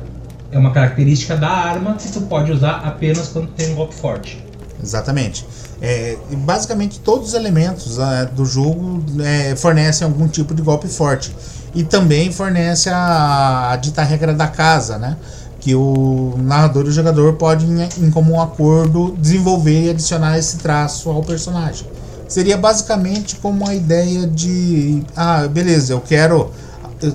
[0.50, 4.42] É uma característica da arma que tu pode usar apenas quando tem um golpe forte.
[4.82, 5.46] Exatamente.
[5.80, 11.32] É, basicamente todos os elementos uh, do jogo é, fornecem algum tipo de golpe forte
[11.74, 15.16] e também fornece a, a dita regra da casa, né?
[15.61, 21.11] Que o narrador e o jogador podem, em comum acordo, desenvolver e adicionar esse traço
[21.11, 21.87] ao personagem.
[22.28, 26.50] Seria basicamente como a ideia de, ah, beleza, eu quero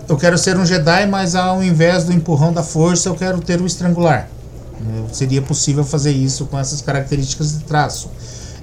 [0.07, 3.59] eu quero ser um Jedi, mas ao invés do empurrão da força, eu quero ter
[3.59, 4.29] o estrangular.
[5.11, 8.09] Seria possível fazer isso com essas características de traço.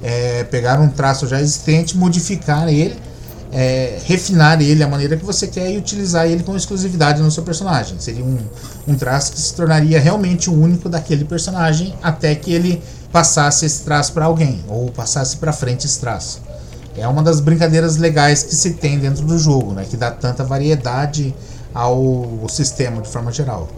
[0.03, 2.96] É, pegar um traço já existente, modificar ele
[3.52, 7.42] é, refinar ele a maneira que você quer e utilizar ele com exclusividade no seu
[7.42, 7.98] personagem.
[7.98, 8.38] Seria um,
[8.86, 12.82] um traço que se tornaria realmente o único daquele personagem até que ele
[13.12, 16.40] passasse esse traço para alguém ou passasse para frente esse traço.
[16.96, 20.44] É uma das brincadeiras legais que se tem dentro do jogo, né, que dá tanta
[20.44, 21.34] variedade
[21.72, 23.68] ao sistema de forma geral.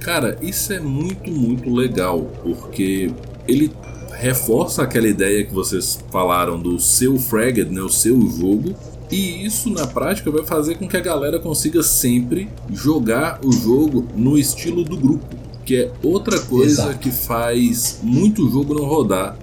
[0.00, 3.12] Cara, isso é muito, muito legal, porque
[3.46, 3.72] ele
[4.14, 8.74] reforça aquela ideia que vocês falaram do seu Fragged, né, o seu jogo,
[9.12, 14.08] e isso na prática vai fazer com que a galera consiga sempre jogar o jogo
[14.16, 16.98] no estilo do grupo, que é outra coisa Exato.
[16.98, 19.36] que faz muito jogo não rodar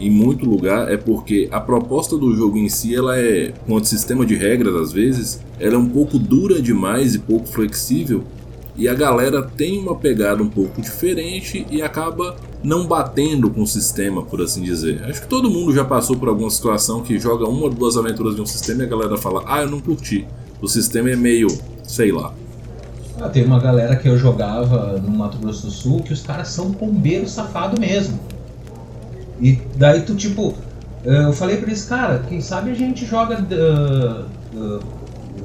[0.00, 4.26] em muito lugar é porque a proposta do jogo em si ela é, quanto sistema
[4.26, 8.24] de regras às vezes, ela é um pouco dura demais e pouco flexível
[8.76, 13.66] e a galera tem uma pegada um pouco diferente e acaba não batendo com o
[13.66, 15.02] sistema, por assim dizer.
[15.04, 18.34] Acho que todo mundo já passou por alguma situação que joga uma ou duas aventuras
[18.34, 20.26] de um sistema e a galera fala: Ah, eu não curti.
[20.60, 21.48] O sistema é meio,
[21.82, 22.32] sei lá.
[23.20, 26.48] Ah, tem uma galera que eu jogava no Mato Grosso do Sul que os caras
[26.48, 28.18] são bombeiros safado mesmo.
[29.40, 30.54] E daí tu tipo,
[31.04, 34.80] eu falei pra eles, cara, quem sabe a gente joga uh, uh,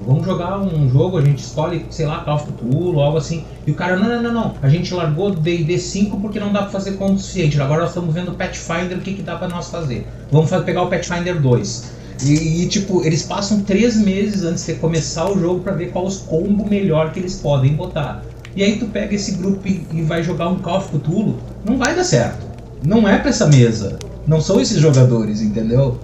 [0.08, 3.44] vamos jogar um jogo, a gente escolhe, sei lá, Cthulhu, algo assim.
[3.66, 6.62] E o cara, não, não, não, não, a gente largou D&D 5 porque não dá
[6.62, 7.62] pra fazer como suficiente.
[7.62, 10.08] Agora nós estamos vendo o Pathfinder, o que, que dá pra nós fazer?
[10.32, 11.98] Vamos fazer, pegar o Pathfinder 2.
[12.24, 16.06] E, e, tipo, eles passam três meses antes de começar o jogo para ver qual
[16.06, 18.24] os combos melhor que eles podem botar.
[18.56, 21.78] E aí tu pega esse grupo e, e vai jogar um Call of Cthulhu, não
[21.78, 22.48] vai dar certo.
[22.84, 24.00] Não é pra essa mesa.
[24.26, 26.00] Não são esses jogadores, entendeu?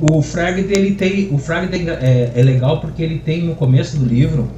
[0.00, 4.04] O Fragd ele tem, o Fragd é, é legal porque ele tem no começo do
[4.04, 4.48] livro,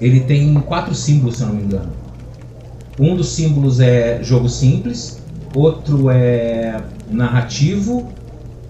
[0.00, 1.92] ele tem quatro símbolos, se eu não me engano.
[2.98, 5.18] Um dos símbolos é jogo simples,
[5.54, 6.80] outro é
[7.10, 8.08] narrativo,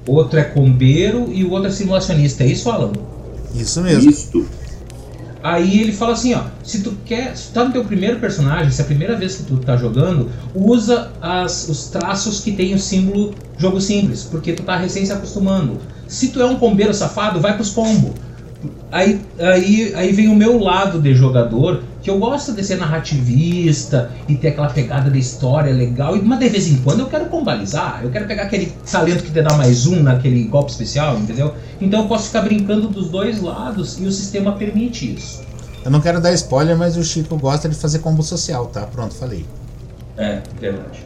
[0.06, 2.42] outro é combeiro e o outro é simulacionista.
[2.42, 2.92] É isso, Alan?
[3.54, 4.10] Isso mesmo.
[4.10, 4.46] Isto.
[5.42, 8.68] Aí ele fala assim, ó, se tu quer, se tu tá no teu primeiro personagem,
[8.72, 12.74] se é a primeira vez que tu tá jogando, usa as, os traços que tem
[12.74, 15.78] o símbolo jogo simples, porque tu tá recém se acostumando.
[16.07, 18.14] Se tu é um pombeiro safado, vai pros pombo.
[18.90, 24.11] Aí, aí, aí vem o meu lado de jogador, que eu gosto de ser narrativista
[24.29, 28.01] e ter aquela pegada de história legal, mas de vez em quando eu quero combalizar,
[28.03, 31.55] eu quero pegar aquele talento que te dá mais um naquele golpe especial, entendeu?
[31.81, 35.42] Então eu posso ficar brincando dos dois lados e o sistema permite isso.
[35.85, 38.83] Eu não quero dar spoiler, mas o Chico gosta de fazer combo social, tá?
[38.83, 39.45] Pronto, falei.
[40.16, 41.05] É, verdade.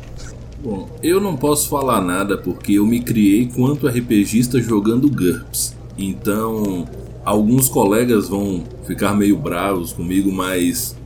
[0.63, 5.75] Bom, eu não posso falar nada porque eu me criei quanto RPGista jogando GURPS.
[5.97, 6.87] Então,
[7.25, 10.97] alguns colegas vão ficar meio bravos comigo, mas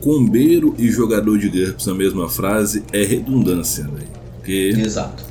[0.00, 4.04] combeiro e jogador de GURPS na mesma frase é redundância, né?
[4.36, 4.74] Porque...
[4.76, 5.24] Exato.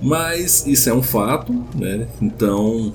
[0.00, 2.06] Mas isso é um fato, né?
[2.20, 2.92] Então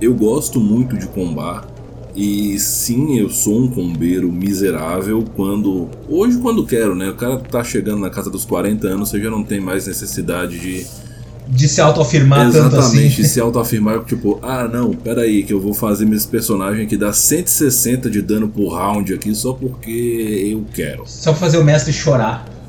[0.00, 1.69] eu gosto muito de combar.
[2.14, 5.88] E sim, eu sou um combeiro miserável quando.
[6.08, 7.10] Hoje, quando quero, né?
[7.10, 10.58] O cara tá chegando na casa dos 40 anos, você já não tem mais necessidade
[10.58, 10.86] de.
[11.48, 12.78] De se autoafirmar tanto assim.
[12.78, 16.96] Exatamente, de se autoafirmar, tipo, ah não, peraí, que eu vou fazer meu personagem que
[16.96, 21.02] dá 160 de dano por round aqui só porque eu quero.
[21.06, 22.59] Só pra fazer o mestre chorar.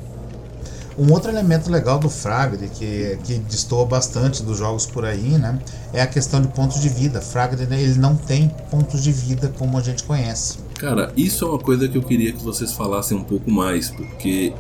[1.02, 5.58] Um outro elemento legal do Fragd, que, que destoa bastante dos jogos por aí, né?
[5.92, 7.20] É a questão de pontos de vida.
[7.20, 10.60] Fragd, né, ele não tem pontos de vida como a gente conhece.
[10.78, 14.54] Cara, isso é uma coisa que eu queria que vocês falassem um pouco mais, porque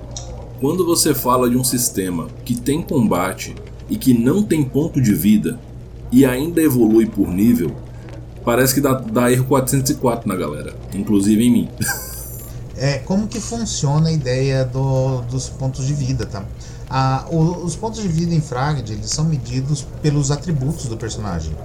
[0.60, 3.54] quando você fala de um sistema que tem combate
[3.88, 5.60] e que não tem ponto de vida
[6.12, 7.76] e ainda evolui por nível,
[8.44, 11.70] parece que dá, dá erro 404 na galera, inclusive em mim.
[12.82, 16.44] É, como que funciona a ideia do, dos pontos de vida, tá?
[16.90, 21.56] Ah, o, os pontos de vida em Fragd, eles são medidos pelos atributos do personagem.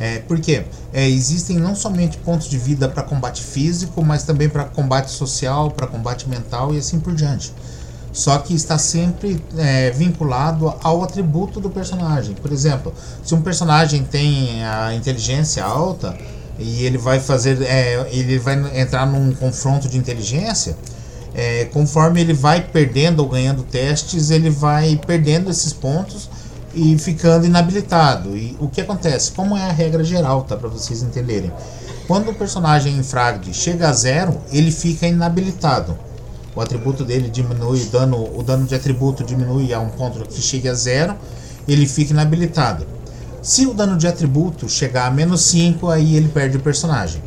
[0.00, 4.64] É, porque é, existem não somente pontos de vida para combate físico, mas também para
[4.64, 7.54] combate social, para combate mental e assim por diante.
[8.12, 12.34] Só que está sempre é, vinculado ao atributo do personagem.
[12.34, 16.18] Por exemplo, se um personagem tem a inteligência alta,
[16.58, 20.76] e ele vai fazer, é, ele vai entrar num confronto de inteligência.
[21.34, 26.30] É, conforme ele vai perdendo ou ganhando testes, ele vai perdendo esses pontos
[26.74, 28.36] e ficando inabilitado.
[28.36, 29.32] E o que acontece?
[29.32, 30.56] Como é a regra geral, tá?
[30.56, 31.52] Para vocês entenderem.
[32.06, 35.98] Quando o personagem em Fragd chega a zero, ele fica inabilitado.
[36.54, 40.40] O atributo dele diminui, o dano, o dano de atributo diminui a um ponto que
[40.40, 41.16] chegue a zero,
[41.66, 42.86] ele fica inabilitado.
[43.44, 47.22] Se o dano de atributo chegar a menos 5, aí ele perde o personagem.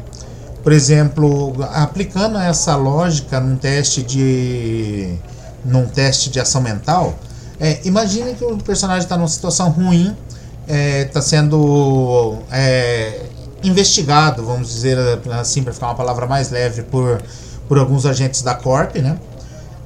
[0.63, 5.15] Por exemplo, aplicando essa lógica num teste de
[5.63, 7.13] num teste de ação mental,
[7.59, 10.15] é, imagine que o personagem está numa situação ruim,
[10.63, 13.21] está é, tá sendo é,
[13.63, 14.97] investigado, vamos dizer
[15.39, 17.21] assim, para ficar uma palavra mais leve, por,
[17.67, 19.19] por alguns agentes da Corp, né?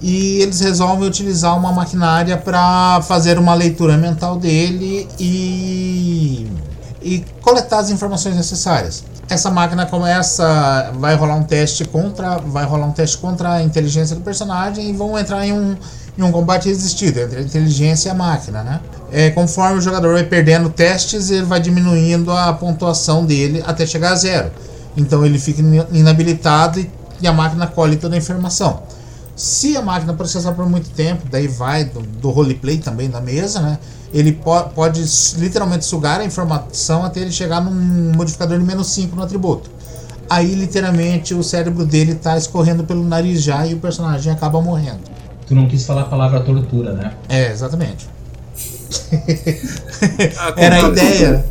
[0.02, 6.48] E eles resolvem utilizar uma maquinária para fazer uma leitura mental dele e,
[7.02, 9.04] e coletar as informações necessárias.
[9.30, 14.16] Essa máquina começa, vai rolar um teste contra, vai rolar um teste contra a inteligência
[14.16, 15.78] do personagem e vão entrar em um,
[16.18, 18.82] em um combate resistido entre a inteligência e a máquina, né?
[19.12, 24.14] É, conforme o jogador vai perdendo testes, ele vai diminuindo a pontuação dele até chegar
[24.14, 24.52] a zero.
[24.98, 25.62] Então ele fica
[25.92, 28.82] inabilitado e, e a máquina colhe toda a informação.
[29.41, 33.60] Se a máquina processar por muito tempo, daí vai do, do roleplay também da mesa,
[33.60, 33.80] né?
[34.13, 35.04] Ele po pode
[35.38, 39.67] literalmente sugar a informação até ele chegar num modificador de menos 5 no atributo.
[40.30, 44.99] Aí, literalmente, o cérebro dele tá escorrendo pelo nariz já e o personagem acaba morrendo.
[45.47, 47.12] Tu não quis falar a palavra tortura, né?
[47.27, 48.08] É, exatamente.
[50.56, 51.45] Era a ideia.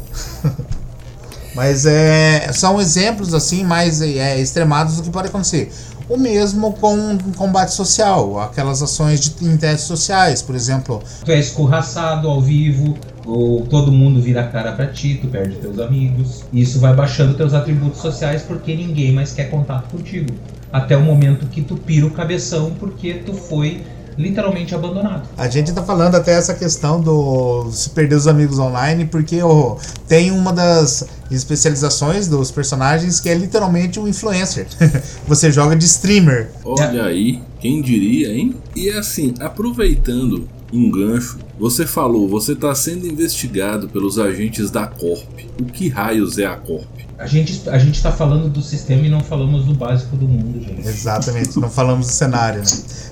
[1.57, 5.73] Mas é, são exemplos assim mais é, extremados do que pode acontecer.
[6.11, 11.01] O mesmo com combate social, aquelas ações de, em sociais, por exemplo.
[11.25, 15.55] Tu é escorraçado ao vivo, ou todo mundo vira a cara pra ti, tu perde
[15.59, 16.43] teus amigos.
[16.53, 20.35] Isso vai baixando teus atributos sociais porque ninguém mais quer contato contigo.
[20.73, 23.81] Até o momento que tu pira o cabeção porque tu foi
[24.21, 25.29] literalmente abandonado.
[25.37, 29.79] A gente tá falando até essa questão do se perder os amigos online, porque oh,
[30.07, 34.67] tem uma das especializações dos personagens que é literalmente um influencer.
[35.27, 36.51] Você joga de streamer.
[36.65, 38.55] Olha aí, quem diria, hein?
[38.77, 45.41] E assim, aproveitando um gancho, você falou, você está sendo investigado pelos agentes da Corp.
[45.61, 46.89] O que raios é a Corp?
[47.19, 50.61] A gente a gente está falando do sistema e não falamos do básico do mundo,
[50.65, 50.87] gente.
[50.87, 52.67] Exatamente, não falamos do cenário, né?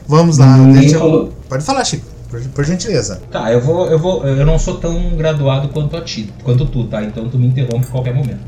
[0.07, 1.33] Vamos lá, deixa eu...
[1.49, 2.07] Pode falar, Chico.
[2.31, 3.23] Por, por, gentileza.
[3.31, 4.23] Tá, eu vou, eu vou.
[4.27, 7.03] Eu não sou tão graduado quanto a ti, quanto tu, tá?
[7.03, 8.41] Então tu me interrompe a qualquer momento.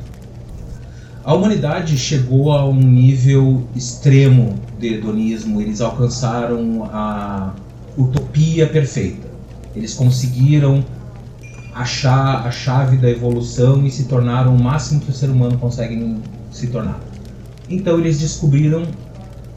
[1.25, 5.63] A humanidade chegou a um nível extremo de hedonismo.
[5.63, 7.55] Eles alcançaram a
[7.97, 9.29] utopia perfeita.
[9.75, 10.85] Eles conseguiram
[11.75, 16.17] achar a chave da evolução e se tornaram o máximo que o ser humano consegue
[16.51, 16.99] se tornar.
[17.69, 18.83] Então eles descobriram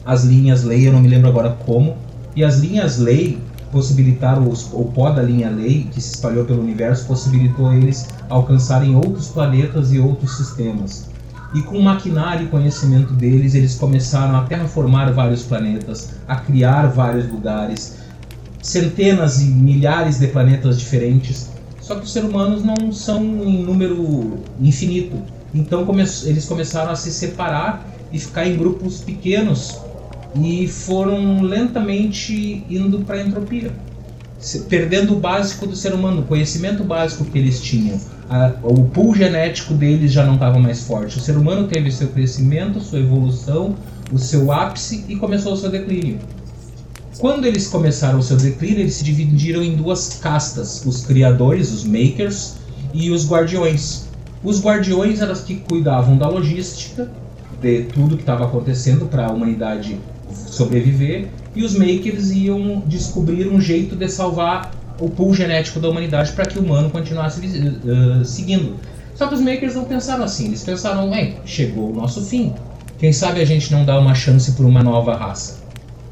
[0.04, 1.96] as linhas lei, eu não me lembro agora como,
[2.36, 3.38] e as linhas lei
[3.72, 8.94] possibilitaram os, o pó da linha lei que se espalhou pelo universo possibilitou eles alcançarem
[8.94, 11.10] outros planetas e outros sistemas.
[11.54, 16.88] E com o maquinário e conhecimento deles, eles começaram a terraformar vários planetas, a criar
[16.88, 17.96] vários lugares,
[18.64, 21.50] centenas e milhares de planetas diferentes.
[21.82, 25.18] Só que os seres humanos não são em número infinito.
[25.54, 29.78] Então come eles começaram a se separar e ficar em grupos pequenos
[30.34, 33.70] e foram lentamente indo para a entropia,
[34.68, 38.00] perdendo o básico do ser humano, o conhecimento básico que eles tinham.
[38.30, 41.18] A, o pool genético deles já não estava mais forte.
[41.18, 43.76] O ser humano teve seu crescimento, sua evolução,
[44.10, 46.18] o seu ápice e começou o seu declínio.
[47.18, 51.84] Quando eles começaram o seu declínio, eles se dividiram em duas castas: os criadores, os
[51.84, 52.54] makers,
[52.94, 54.06] e os guardiões.
[54.42, 57.10] Os guardiões eram os que cuidavam da logística,
[57.60, 59.98] de tudo que estava acontecendo para a humanidade
[60.30, 66.32] sobreviver, e os makers iam descobrir um jeito de salvar o pool genético da humanidade
[66.32, 68.76] para que o humano continuasse uh, seguindo.
[69.14, 71.10] Só que os makers não pensaram assim, eles pensaram,
[71.44, 72.52] chegou o nosso fim.
[72.98, 75.63] Quem sabe a gente não dá uma chance para uma nova raça?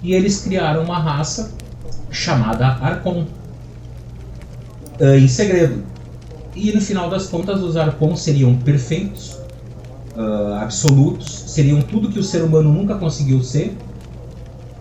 [0.03, 1.53] E eles criaram uma raça
[2.11, 3.27] chamada Archon
[5.01, 5.85] uh, em segredo.
[6.55, 9.39] E no final das contas, os Archons seriam perfeitos,
[10.17, 13.75] uh, absolutos, seriam tudo que o ser humano nunca conseguiu ser.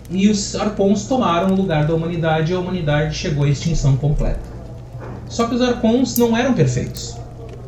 [0.10, 4.42] E os Archons tomaram o lugar da humanidade e a humanidade chegou à extinção completa.
[5.30, 7.16] Só que os Archons não eram perfeitos.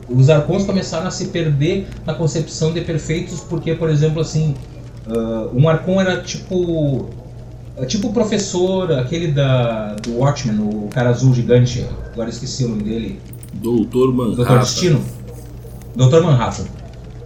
[0.09, 4.53] Os Archons começaram a se perder na concepção de perfeitos porque, por exemplo, assim,
[5.07, 7.07] uh, um Archon era tipo
[7.77, 12.69] é tipo o professor, aquele da, do Watchmen, o cara azul gigante, agora esqueci o
[12.69, 13.19] nome dele.
[13.53, 14.35] Doutor Manhattan.
[14.35, 15.01] Doutor Destino.
[15.95, 16.65] Doutor Manhattan.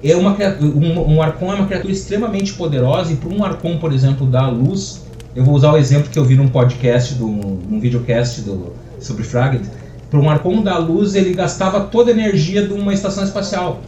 [0.03, 3.91] É uma, um, um Arcon é uma criatura extremamente poderosa e para um Arcon, por
[3.91, 5.05] exemplo, dar luz,
[5.35, 9.23] eu vou usar o exemplo que eu vi num podcast, do, num videocast do, sobre
[9.23, 9.65] Fragment,
[10.09, 13.81] para um Arcon dar luz ele gastava toda a energia de uma estação espacial.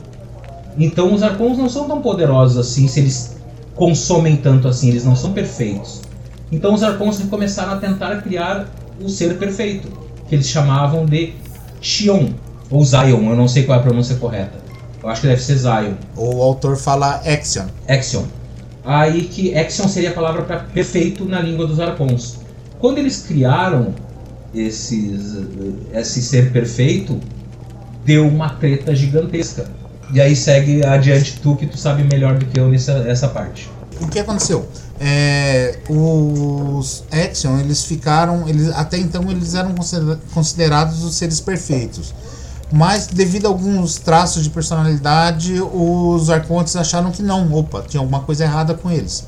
[0.77, 3.37] Então os Arcons não são tão poderosos assim se eles
[3.75, 6.01] consomem tanto assim, eles não são perfeitos.
[6.51, 8.67] Então os Archons começaram a tentar criar
[9.01, 9.87] o ser perfeito,
[10.27, 11.33] que eles chamavam de
[11.81, 12.29] Xion,
[12.69, 14.59] ou Zion, eu não sei qual é a pronúncia correta.
[15.01, 15.93] Eu acho que deve ser Zion.
[16.15, 17.67] O autor fala Axion.
[17.87, 18.25] Axion.
[18.83, 22.39] Aí que Axion seria a palavra para perfeito na língua dos Archons.
[22.79, 23.93] Quando eles criaram
[24.53, 25.37] esses,
[25.93, 27.19] esse ser perfeito,
[28.03, 29.67] deu uma treta gigantesca.
[30.11, 33.69] E aí segue adiante tu que tu sabe melhor do que eu nessa essa parte.
[34.01, 34.67] O que aconteceu?
[34.99, 39.73] É, os Action eles ficaram eles até então eles eram
[40.33, 42.13] considerados os seres perfeitos.
[42.71, 48.19] Mas devido a alguns traços de personalidade os arcontes acharam que não opa tinha alguma
[48.19, 49.23] coisa errada com eles.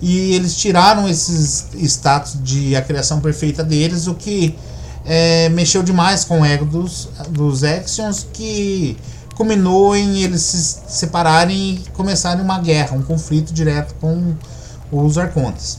[0.00, 4.58] E eles tiraram esses status de a criação perfeita deles o que
[5.04, 8.96] é, mexeu demais com o ego dos, dos Actions que
[9.36, 14.34] culminou em eles se separarem e começarem uma guerra um conflito direto com
[14.92, 15.78] os Arcontes.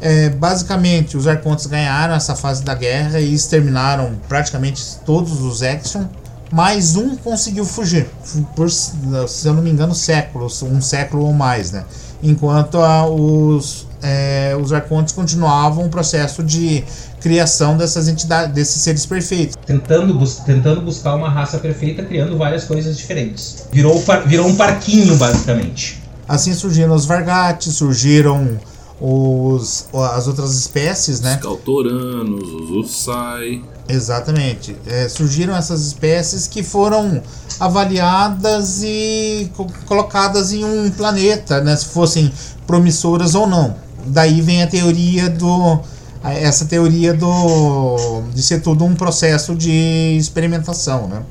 [0.00, 6.04] É, basicamente, os Arcontes ganharam essa fase da guerra e exterminaram praticamente todos os Action.
[6.52, 8.08] Mais um conseguiu fugir,
[8.56, 11.84] por, se eu não me engano, séculos, um século ou mais, né?
[12.20, 16.82] Enquanto a, os, é, os Arcontes continuavam o processo de
[17.20, 19.56] criação dessas entidades, desses seres perfeitos.
[19.64, 23.68] Tentando, bus tentando buscar uma raça perfeita, criando várias coisas diferentes.
[23.70, 25.99] Virou, virou um parquinho, basicamente.
[26.30, 28.56] Assim surgiram os Vargate, surgiram
[29.00, 31.34] os, as outras espécies, né?
[31.34, 33.64] Os Cautoranos, os Ursai.
[33.88, 34.76] Exatamente.
[34.86, 37.20] É, surgiram essas espécies que foram
[37.58, 41.74] avaliadas e co colocadas em um planeta, né?
[41.74, 42.30] Se fossem
[42.64, 43.74] promissoras ou não.
[44.06, 45.80] Daí vem a teoria do
[46.22, 51.24] essa teoria do de ser tudo um processo de experimentação, né?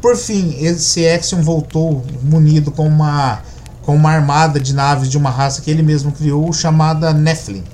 [0.00, 3.42] Por fim, esse Axiom voltou munido com uma
[3.82, 7.64] com uma armada de naves de uma raça que ele mesmo criou chamada Nephilim,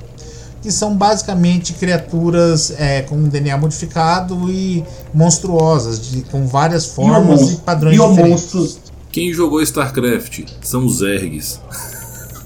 [0.63, 7.57] que são basicamente criaturas é, com DNA modificado e monstruosas, de, com várias formas e
[7.57, 8.79] padrões diferentes.
[9.11, 11.61] Quem jogou StarCraft são os Zergs.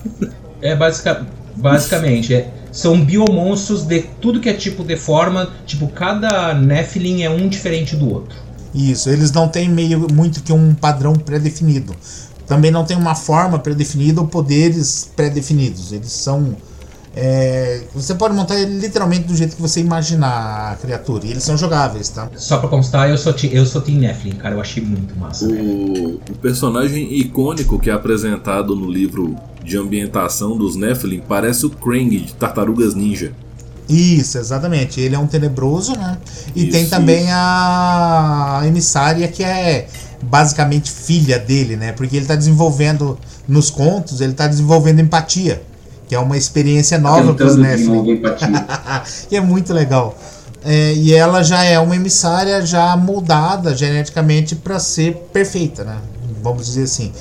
[0.62, 6.52] É basica, basicamente, é, são biomonstros de tudo que é tipo de forma, tipo cada
[6.52, 8.36] Nephilim é um diferente do outro.
[8.74, 11.94] Isso, eles não têm meio muito que um padrão pré-definido.
[12.50, 15.92] Também não tem uma forma pré-definida ou poderes pré-definidos.
[15.92, 16.56] Eles são
[17.14, 21.26] é, você pode montar ele literalmente do jeito que você imaginar a criatura.
[21.26, 22.28] E eles são jogáveis, tá?
[22.34, 24.56] Só pra constar, eu sou, eu sou Team Nephilim, cara.
[24.56, 25.46] Eu achei muito massa.
[25.46, 31.70] O, o, personagem icônico que é apresentado no livro de ambientação dos Nephilim parece o
[31.70, 33.32] Krang de Tartarugas Ninja.
[33.88, 35.00] Isso, exatamente.
[35.00, 36.18] Ele é um tenebroso, né?
[36.56, 37.32] E isso, tem também isso.
[37.32, 39.86] a emissária que é
[40.22, 41.92] basicamente filha dele, né?
[41.92, 43.18] Porque ele tá desenvolvendo
[43.48, 45.62] nos contos, ele tá desenvolvendo empatia
[46.10, 48.20] que é uma experiência nova para os Nephilim.
[49.30, 50.18] e é muito legal.
[50.64, 55.98] É, e ela já é uma emissária já moldada geneticamente para ser perfeita, né?
[56.42, 57.12] Vamos dizer assim.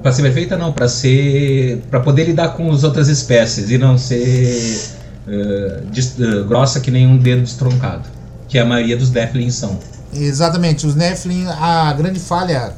[0.00, 3.98] Para ser perfeita não, para ser para poder lidar com as outras espécies e não
[3.98, 4.80] ser
[5.26, 8.08] uh, uh, grossa que nem um dedo destroncado,
[8.46, 9.80] que a maioria dos Nephilim são.
[10.12, 12.74] Exatamente, os Nephilim, a grande falha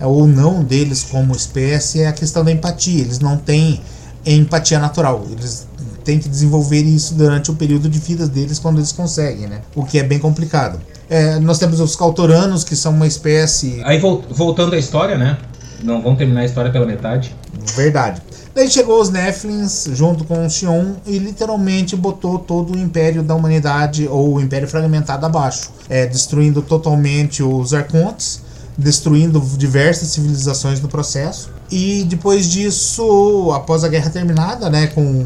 [0.00, 3.00] ou não deles como espécie é a questão da empatia.
[3.00, 3.80] Eles não têm
[4.24, 5.26] empatia natural.
[5.30, 5.66] Eles
[6.04, 9.60] têm que desenvolver isso durante o período de vida deles quando eles conseguem, né?
[9.74, 10.80] O que é bem complicado.
[11.08, 13.82] É, nós temos os Cautoranos, que são uma espécie.
[13.84, 15.36] Aí voltando à história, né?
[15.82, 17.34] Não vamos terminar a história pela metade.
[17.74, 18.22] Verdade.
[18.60, 23.34] Daí chegou os Nephilims junto com o Xion e literalmente botou todo o império da
[23.34, 28.42] humanidade, ou o império fragmentado abaixo, é, destruindo totalmente os Arcontes,
[28.76, 31.48] destruindo diversas civilizações no processo.
[31.70, 35.24] E depois disso, após a guerra terminada, né, com,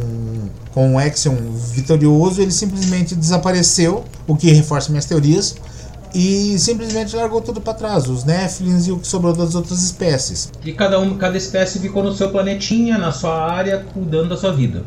[0.73, 1.35] com o Axion
[1.73, 5.57] vitorioso, ele simplesmente desapareceu, o que reforça minhas teorias,
[6.15, 10.51] e simplesmente largou tudo para trás, os Nephilims e o que sobrou das outras espécies.
[10.65, 14.53] E cada um, cada espécie ficou no seu planetinha, na sua área, cuidando da sua
[14.53, 14.85] vida.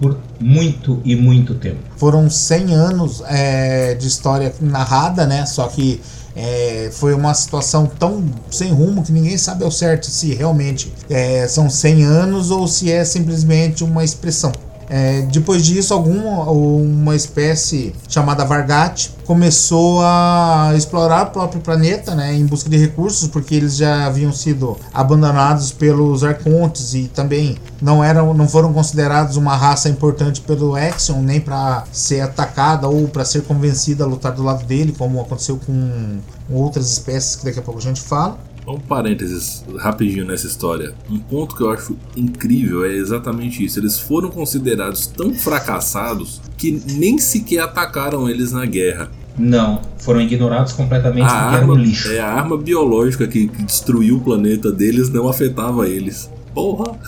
[0.00, 1.80] Por muito e muito tempo.
[1.96, 5.44] Foram 100 anos é, de história narrada, né?
[5.44, 6.00] Só que
[6.34, 11.46] é, foi uma situação tão sem rumo que ninguém sabe ao certo se realmente é,
[11.48, 14.52] são 100 anos ou se é simplesmente uma expressão.
[14.92, 22.34] É, depois disso, alguma uma espécie chamada Vargat começou a explorar o próprio planeta, né,
[22.34, 28.02] em busca de recursos, porque eles já haviam sido abandonados pelos Arcontes e também não
[28.02, 33.24] eram, não foram considerados uma raça importante pelo Axion, nem para ser atacada ou para
[33.24, 36.18] ser convencida a lutar do lado dele, como aconteceu com
[36.50, 38.36] outras espécies que daqui a pouco a gente fala.
[38.72, 40.94] Um parênteses rapidinho nessa história.
[41.10, 43.78] Um ponto que eu acho incrível é exatamente isso.
[43.78, 49.10] Eles foram considerados tão fracassados que nem sequer atacaram eles na guerra.
[49.38, 52.10] Não, foram ignorados completamente a porque arma, lixo.
[52.10, 56.30] É, a arma biológica que, que destruiu o planeta deles não afetava eles.
[56.54, 56.98] Porra!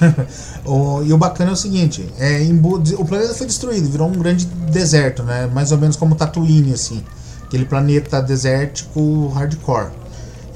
[0.64, 2.40] o, e o bacana é o seguinte: é,
[2.98, 5.46] o planeta foi destruído, virou um grande deserto, né?
[5.46, 7.02] Mais ou menos como Tatooine, assim.
[7.44, 9.90] Aquele planeta desértico hardcore.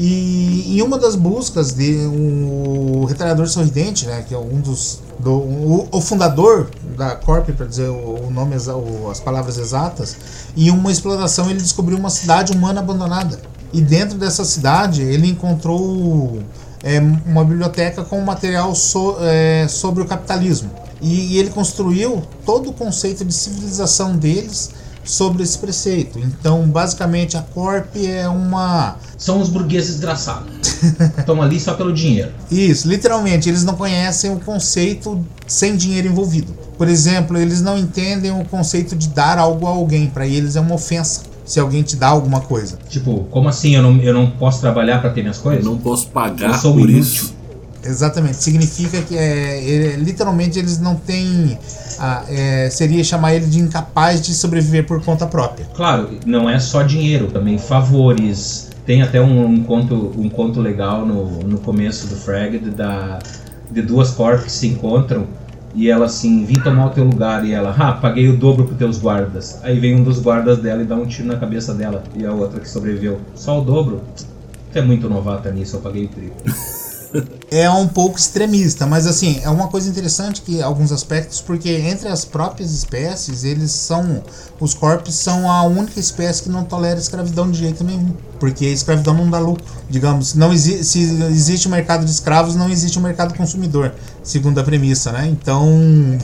[0.03, 5.31] E em uma das buscas de um, retalhador sorridente, né, que é um dos do,
[5.31, 10.17] o, o fundador da Corp, para dizer o, o nome o, as palavras exatas,
[10.57, 13.39] em uma exploração ele descobriu uma cidade humana abandonada.
[13.75, 16.39] E dentro dessa cidade ele encontrou
[16.83, 20.71] é, uma biblioteca com material so, é, sobre o capitalismo.
[21.03, 24.71] E, e ele construiu todo o conceito de civilização deles
[25.11, 26.19] sobre esse preceito.
[26.19, 28.97] Então, basicamente, a Corp é uma.
[29.19, 30.51] São os burgueses desgraçados.
[31.19, 32.31] Estão ali só pelo dinheiro.
[32.51, 36.53] Isso, literalmente, eles não conhecem o conceito sem dinheiro envolvido.
[36.79, 40.07] Por exemplo, eles não entendem o conceito de dar algo a alguém.
[40.09, 42.79] Para eles é uma ofensa se alguém te dá alguma coisa.
[42.89, 45.65] Tipo, como assim eu não, eu não posso trabalhar para ter minhas coisas?
[45.65, 46.99] Eu não posso pagar por inútil.
[46.99, 47.40] isso.
[47.85, 51.59] Exatamente, significa que é, é, literalmente eles não têm.
[51.99, 55.67] Ah, é, seria chamar ele de incapaz de sobreviver por conta própria.
[55.75, 58.71] Claro, não é só dinheiro, também favores.
[58.85, 63.19] Tem até um, um conto, um conto legal no, no começo do Frag da,
[63.71, 65.27] de duas corpos que se encontram
[65.75, 68.79] e ela assim, vim tomar o teu lugar e ela, ah, paguei o dobro pros
[68.79, 69.61] teus guardas.
[69.63, 72.33] Aí vem um dos guardas dela e dá um tiro na cabeça dela e a
[72.33, 73.21] outra que sobreviveu.
[73.35, 74.03] Só o dobro?
[74.71, 76.43] Você é muito novata nisso, eu paguei o triplo.
[77.51, 82.09] é um pouco extremista, mas assim, é uma coisa interessante que alguns aspectos, porque entre
[82.09, 84.23] as próprias espécies, eles são
[84.61, 89.15] os corpos são a única espécie que não tolera escravidão de jeito nenhum, porque escravidão
[89.15, 89.65] não dá lucro.
[89.89, 91.01] Digamos, não exi se
[91.31, 95.29] existe um mercado de escravos, não existe um mercado consumidor, segundo a premissa, né?
[95.29, 96.19] Então,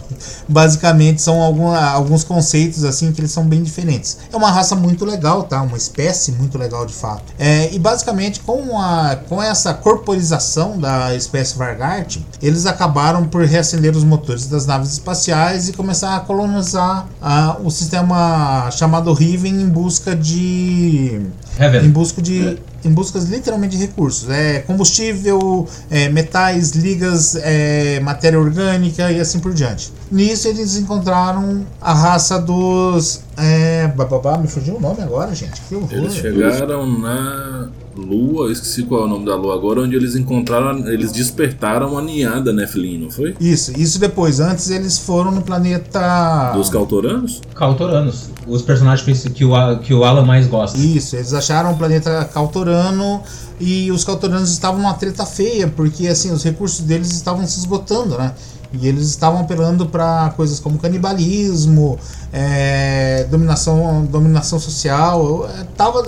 [0.49, 4.19] basicamente são algum, alguns conceitos assim que eles são bem diferentes.
[4.33, 5.63] É uma raça muito legal, tá?
[5.63, 7.33] Uma espécie muito legal de fato.
[7.39, 13.97] É, e basicamente com a com essa corporização da espécie Vargart, eles acabaram por reacender
[13.97, 19.69] os motores das naves espaciais e começar a colonizar uh, o sistema chamado Riven em
[19.69, 21.21] busca de
[21.59, 21.87] Heaven.
[21.87, 28.39] em busca de em busca literalmente de recursos, é combustível, é, metais, ligas, é, matéria
[28.39, 29.93] orgânica e assim por diante.
[30.11, 35.61] Nisso eles encontraram a raça dos é, bababá, me fugiu o nome agora, gente.
[35.63, 35.93] Que horror.
[35.93, 40.87] Eles chegaram na Lua, esqueci qual é o nome da Lua agora, onde eles encontraram,
[40.89, 43.35] eles despertaram a ninhada Nephilim, não foi?
[43.39, 44.41] Isso, isso depois.
[44.41, 46.53] Antes eles foram no planeta.
[46.55, 47.43] Dos Cautoranos?
[47.55, 48.31] Cautoranos.
[48.47, 50.79] Os personagens que o, que o Alan mais gosta.
[50.79, 53.23] Isso, eles acharam o planeta Cautorano
[53.61, 58.17] e os Cautoranos estavam numa treta feia, porque assim, os recursos deles estavam se esgotando,
[58.17, 58.33] né?
[58.73, 61.99] E eles estavam apelando para coisas como canibalismo,
[62.33, 65.49] é, dominação, dominação social.
[65.49, 66.03] É, tava,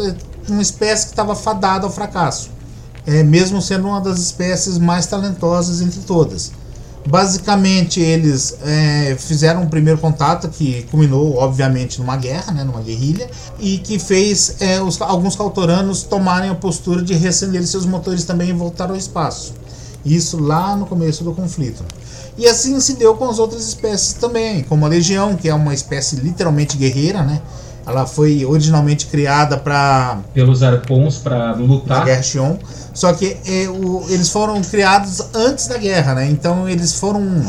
[0.48, 2.50] uma espécie que estava fadada ao fracasso,
[3.06, 6.52] é, mesmo sendo uma das espécies mais talentosas entre todas.
[7.08, 13.30] Basicamente, eles é, fizeram um primeiro contato que culminou, obviamente, numa guerra, né, numa guerrilha,
[13.58, 18.50] e que fez é, os, alguns cautoranos tomarem a postura de reacender seus motores também
[18.50, 19.54] e voltar ao espaço.
[20.04, 21.82] Isso lá no começo do conflito.
[22.38, 25.74] E assim se deu com as outras espécies também, como a Legião, que é uma
[25.74, 27.42] espécie literalmente guerreira, né?
[27.84, 31.98] Ela foi originalmente criada para pelos arpons para lutar.
[31.98, 32.56] Na Guerra Xion.
[32.94, 36.28] Só que é, o, eles foram criados antes da guerra, né?
[36.30, 37.44] Então eles foram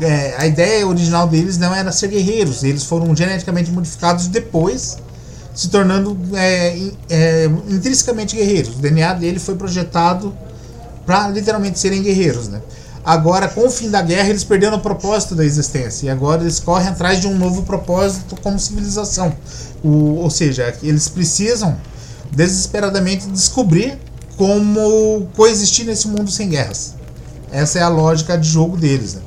[0.00, 4.98] é, a ideia original deles não era ser guerreiros, eles foram geneticamente modificados depois,
[5.54, 6.76] se tornando é,
[7.08, 8.74] é, intrinsecamente guerreiros.
[8.74, 10.34] O DNA dele foi projetado
[11.06, 12.60] para literalmente serem guerreiros, né?
[13.04, 16.06] Agora, com o fim da guerra, eles perderam o propósito da existência.
[16.06, 19.34] E agora eles correm atrás de um novo propósito como civilização.
[19.82, 21.76] O, ou seja, eles precisam
[22.32, 23.98] desesperadamente descobrir
[24.36, 26.94] como coexistir nesse mundo sem guerras.
[27.52, 29.14] Essa é a lógica de jogo deles.
[29.14, 29.22] Né?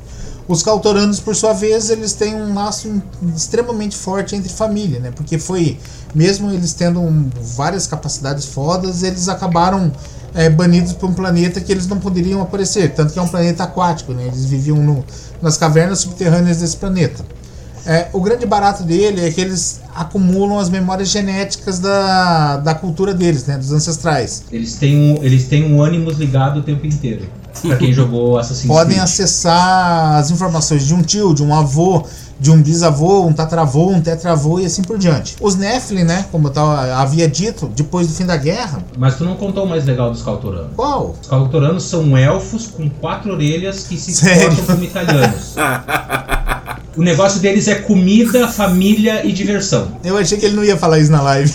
[0.48, 3.02] Os cautoranos, por sua vez, eles têm um laço
[3.36, 5.10] extremamente forte entre família, né?
[5.14, 5.78] Porque foi,
[6.14, 9.92] mesmo eles tendo um, várias capacidades fodas, eles acabaram
[10.34, 13.64] é, banidos para um planeta que eles não poderiam aparecer, tanto que é um planeta
[13.64, 14.26] aquático, né?
[14.26, 15.04] Eles viviam no,
[15.40, 17.24] nas cavernas subterrâneas desse planeta.
[17.88, 23.14] É, o grande barato dele é que eles acumulam as memórias genéticas da, da cultura
[23.14, 24.44] deles, né, dos ancestrais.
[24.52, 27.26] Eles têm um, eles têm um ânimos ligado o tempo inteiro.
[27.62, 28.76] Para quem jogou Assassin's Creed.
[28.76, 32.04] Podem acessar as informações de um tio, de um avô,
[32.38, 35.36] de um bisavô, um tataravô, um tetravô e assim por diante.
[35.40, 38.84] Os Nephilim, né, como eu tava, havia dito, depois do fim da guerra.
[38.98, 40.72] Mas tu não contou o mais legal dos Cautoranos.
[40.76, 41.16] Qual?
[41.20, 45.54] Os Cautoranos são elfos com quatro orelhas que se comportam como italianos.
[46.98, 49.96] o negócio deles é comida, família e diversão.
[50.02, 51.54] Eu achei que ele não ia falar isso na live.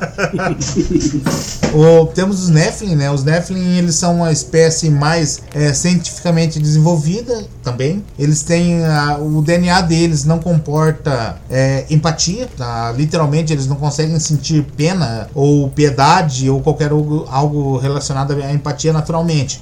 [1.74, 3.10] o, temos os Nephilim, né?
[3.10, 8.04] Os Nephilim eles são uma espécie mais é, cientificamente desenvolvida também.
[8.16, 12.94] Eles têm a, o DNA deles não comporta é, empatia, tá?
[12.96, 18.92] literalmente eles não conseguem sentir pena ou piedade ou qualquer algo, algo relacionado à empatia
[18.92, 19.60] naturalmente.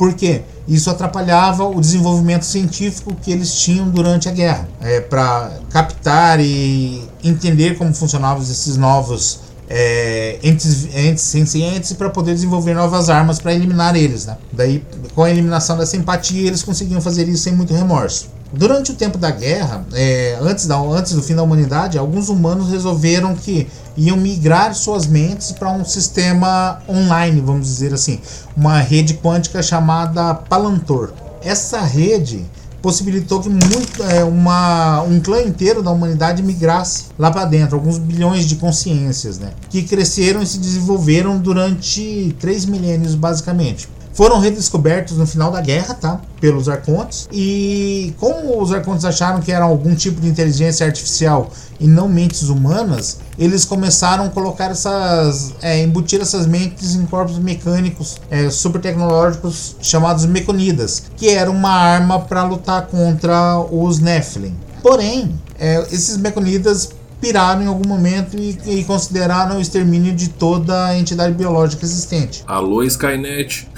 [0.00, 0.40] Por quê?
[0.66, 7.06] Isso atrapalhava o desenvolvimento científico que eles tinham durante a guerra, é, para captar e
[7.22, 13.52] entender como funcionavam esses novos é, entes, entes sencientes para poder desenvolver novas armas para
[13.52, 14.24] eliminar eles.
[14.24, 14.38] Né?
[14.50, 14.82] Daí,
[15.14, 18.30] com a eliminação dessa empatia, eles conseguiam fazer isso sem muito remorso.
[18.52, 22.68] Durante o tempo da guerra, é, antes, da, antes do fim da humanidade, alguns humanos
[22.68, 28.18] resolveram que iam migrar suas mentes para um sistema online, vamos dizer assim,
[28.56, 31.12] uma rede quântica chamada Palantor.
[31.42, 32.44] Essa rede
[32.82, 37.98] possibilitou que muito, é, uma, um clã inteiro da humanidade migrasse lá para dentro, alguns
[37.98, 39.52] bilhões de consciências, né?
[39.68, 45.94] Que cresceram e se desenvolveram durante três milênios, basicamente foram redescobertos no final da guerra,
[45.94, 46.20] tá?
[46.40, 47.28] Pelos Arcontes.
[47.32, 52.48] E como os Arcontes acharam que era algum tipo de inteligência artificial e não mentes
[52.48, 55.54] humanas, eles começaram a colocar essas.
[55.62, 61.70] É, embutir essas mentes em corpos mecânicos é, super tecnológicos chamados Meconidas, que era uma
[61.70, 64.54] arma para lutar contra os Nephilim.
[64.82, 66.90] Porém, é, esses Meconidas
[67.20, 72.42] piraram em algum momento e, e consideraram o extermínio de toda a entidade biológica existente.
[72.48, 73.68] Alô, Skynet.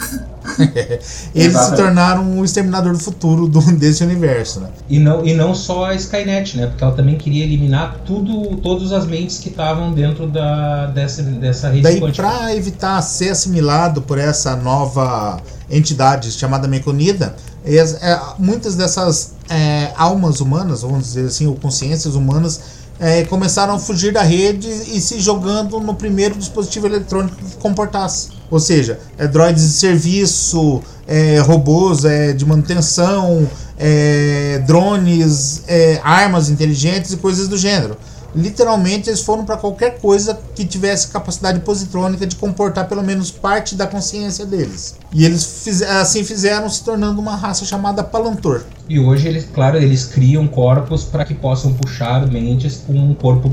[1.34, 4.68] Eles se tornaram o exterminador do futuro do, desse universo, né?
[4.88, 6.66] E não, e não só a Skynet, né?
[6.66, 11.68] Porque ela também queria eliminar tudo, todas as mentes que estavam dentro da, dessa, dessa
[11.68, 12.28] rede Daí, quântica.
[12.28, 15.40] para evitar ser assimilado por essa nova
[15.70, 17.34] entidade chamada Meconida,
[17.64, 23.78] é, muitas dessas é, almas humanas, vamos dizer assim, ou consciências humanas, é, começaram a
[23.78, 28.28] fugir da rede e se jogando no primeiro dispositivo eletrônico que comportasse.
[28.50, 36.48] Ou seja, é, droids de serviço, é, robôs é, de manutenção, é, drones, é, armas
[36.48, 37.96] inteligentes e coisas do gênero.
[38.34, 43.74] Literalmente, eles foram para qualquer coisa que tivesse capacidade positrônica de comportar pelo menos parte
[43.74, 44.94] da consciência deles.
[45.12, 48.62] E eles fiz- assim fizeram, se tornando uma raça chamada Palantor.
[48.88, 53.50] E hoje, eles, claro, eles criam corpos para que possam puxar mentes com um corpo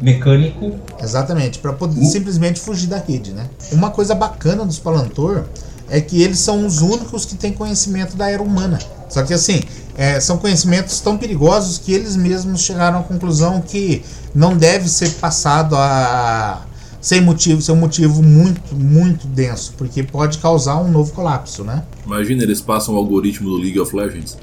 [0.00, 0.72] mecânico.
[1.02, 3.46] Exatamente, para poder simplesmente fugir da rede, né?
[3.72, 5.44] Uma coisa bacana dos Palantor
[5.88, 8.78] é que eles são os únicos que têm conhecimento da era humana.
[9.08, 9.60] Só que assim,
[9.96, 15.10] é, são conhecimentos tão perigosos que eles mesmos chegaram à conclusão que não deve ser
[15.14, 16.62] passado a
[17.00, 21.84] sem motivo, ser um motivo muito, muito denso, porque pode causar um novo colapso, né?
[22.04, 24.36] Imagina, eles passam o algoritmo do League of Legends.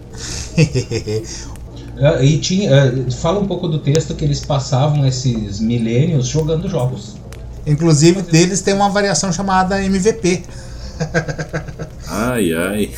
[2.00, 6.70] Ah, E tinha, ah, fala um pouco do texto que eles passavam esses milênios jogando
[6.70, 7.18] jogos.
[7.68, 10.44] Inclusive deles tem uma variação chamada MVP.
[12.08, 12.92] Ai, ai.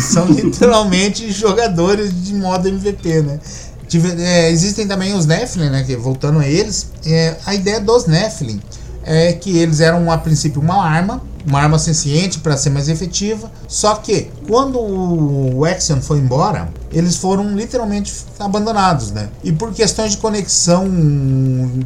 [0.00, 3.40] São literalmente jogadores de modo MVP, né?
[3.88, 5.82] Tive- é, existem também os Nephilim, né?
[5.84, 8.60] Que, voltando a eles, é, a ideia dos Nephilim
[9.04, 13.50] é que eles eram a princípio uma arma, uma arma senciente para ser mais efetiva.
[13.68, 19.28] Só que quando o Axion foi embora, eles foram literalmente abandonados, né?
[19.42, 20.86] E por questões de conexão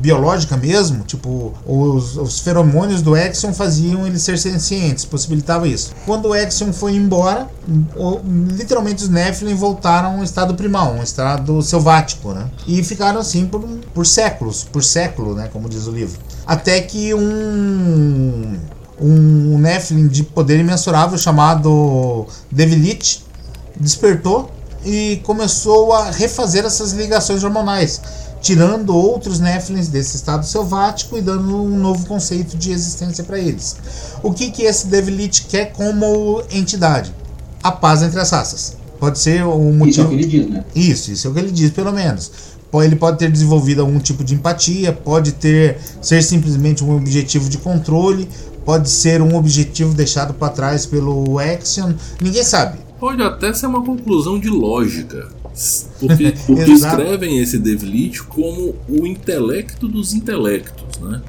[0.00, 5.92] biológica mesmo, tipo, os, os feromônios do Axion faziam eles ser sencientes, possibilitava isso.
[6.04, 7.48] Quando o Axion foi embora,
[7.96, 8.20] o-
[8.52, 12.46] literalmente os Nephilim voltaram a um estado primal, um estado selvático, né?
[12.66, 13.60] E ficaram assim por,
[13.94, 15.48] por séculos, por século, né?
[15.52, 16.18] Como diz o livro.
[16.46, 18.56] Até que um
[19.00, 23.22] um Nephilim de poder imensurável chamado Devilit
[23.78, 24.50] despertou
[24.84, 28.00] e começou a refazer essas ligações hormonais,
[28.40, 33.76] tirando outros Nephilims desse estado selvático e dando um novo conceito de existência para eles.
[34.22, 37.12] O que, que esse Devilit quer como entidade?
[37.62, 38.76] A paz entre as raças.
[39.00, 40.06] Pode ser o Isso é motivo.
[40.06, 40.64] o que ele diz, né?
[40.74, 42.30] Isso, isso é o que ele diz, pelo menos.
[42.74, 47.56] Ele pode ter desenvolvido algum tipo de empatia, pode ter ser simplesmente um objetivo de
[47.56, 48.28] controle,
[48.66, 52.78] pode ser um objetivo deixado para trás pelo Axion, ninguém sabe.
[52.98, 55.28] Pode até ser uma conclusão de lógica.
[56.00, 61.22] Porque, porque escrevem esse Devlit como o intelecto dos intelectos, né?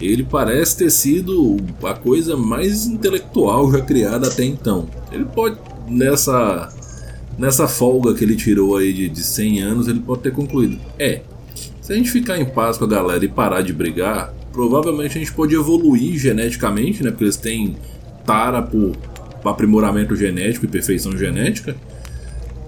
[0.00, 4.88] Ele parece ter sido a coisa mais intelectual já criada até então.
[5.12, 5.56] Ele pode,
[5.86, 6.68] nessa,
[7.38, 10.76] nessa folga que ele tirou aí de, de 100 anos, ele pode ter concluído.
[10.98, 11.22] É,
[11.80, 15.20] se a gente ficar em paz com a galera e parar de brigar, provavelmente a
[15.20, 17.10] gente pode evoluir geneticamente, né?
[17.10, 17.76] Porque eles têm
[18.24, 18.92] tara por
[19.44, 21.74] aprimoramento genético e perfeição genética.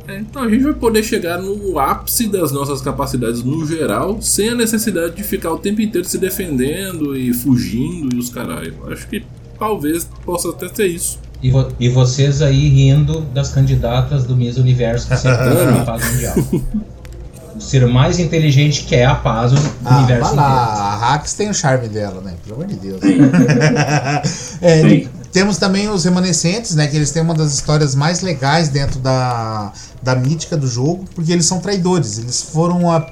[0.06, 4.50] É, então a gente vai poder chegar no ápice das nossas capacidades no geral, sem
[4.50, 8.74] a necessidade de ficar o tempo inteiro se defendendo e fugindo e os caralho.
[8.90, 9.22] Acho que
[9.58, 11.18] talvez possa até ser isso.
[11.42, 16.34] E, vo- e vocês aí rindo das candidatas do Miss Universo que sempre paz mundial.
[17.56, 20.42] O ser mais inteligente quer a paz do Ah, universo inteiro.
[20.42, 22.34] a Hax tem o charme dela, né?
[22.42, 23.00] Pelo amor de Deus.
[24.60, 25.08] É, Sim.
[25.32, 26.86] temos também os remanescentes, né?
[26.86, 31.32] Que eles têm uma das histórias mais legais dentro da, da mítica do jogo, porque
[31.32, 32.18] eles são traidores.
[32.18, 33.06] Eles foram a,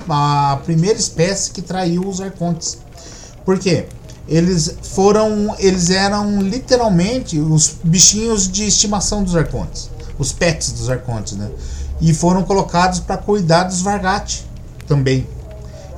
[0.52, 2.78] a primeira espécie que traiu os arcontes.
[3.44, 3.86] Por quê?
[4.28, 5.54] Eles foram.
[5.58, 9.90] Eles eram literalmente os bichinhos de estimação dos arcontes.
[10.18, 11.48] Os pets dos arcontes, né?
[12.02, 14.44] E foram colocados para cuidar dos Vargate
[14.86, 15.26] também.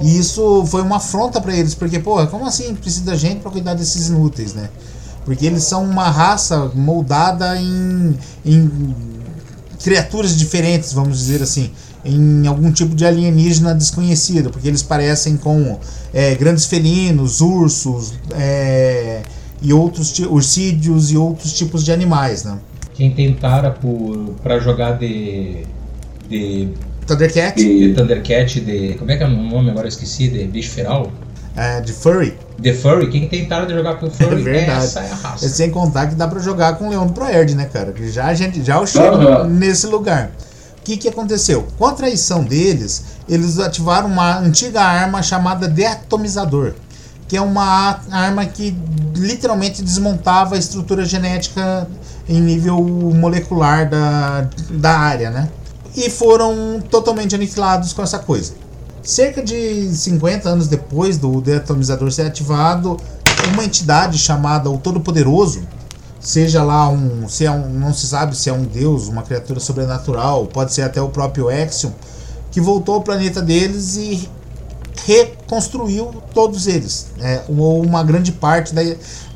[0.01, 3.51] E isso foi uma afronta pra eles, porque, porra, como assim precisa da gente pra
[3.51, 4.69] cuidar desses inúteis, né?
[5.25, 8.95] Porque eles são uma raça moldada em, em
[9.83, 11.71] criaturas diferentes, vamos dizer assim,
[12.05, 15.79] em algum tipo de alienígena desconhecido, porque eles parecem com
[16.13, 19.23] é, grandes felinos, ursos é,
[19.63, 22.59] e outros urcídeos e outros tipos de animais, né?
[22.93, 25.65] Quem tem tara por, pra jogar de,
[26.29, 26.69] de,
[27.07, 28.95] Thundercat, de Thundercat, de.
[28.99, 29.87] Como é que é o nome agora?
[29.87, 31.11] Eu esqueci, de bicho feral?
[31.57, 34.85] é, de furry, The Furry, quem tem tara de jogar com Furry, É verdade.
[34.87, 35.49] essa é a raça.
[35.49, 37.93] sem contar que dá pra jogar com o Leão do Proerd, né, cara?
[37.93, 39.49] Que já a gente já o chega Aham.
[39.49, 40.33] nesse lugar.
[40.83, 41.65] que, que aconteceu?
[41.79, 46.73] Com a traição deles, eles ativaram uma antiga arma chamada deatomizador,
[47.29, 48.77] que é uma arma que
[49.15, 51.87] literalmente desmontava a estrutura genética
[52.29, 52.83] em nível
[53.15, 55.49] molecular da, da área, né?
[55.95, 58.55] E foram totalmente aniquilados com essa coisa.
[59.03, 62.99] Cerca de 50 anos depois do deatomizador ser ativado,
[63.53, 65.63] uma entidade chamada o Todo-Poderoso
[66.25, 69.61] seja lá um, se é um, não se sabe se é um deus, uma criatura
[69.61, 71.91] sobrenatural, pode ser até o próprio Exion,
[72.51, 74.29] que voltou ao planeta deles e
[75.05, 77.43] reconstruiu todos eles, né?
[77.47, 78.83] uma grande parte da,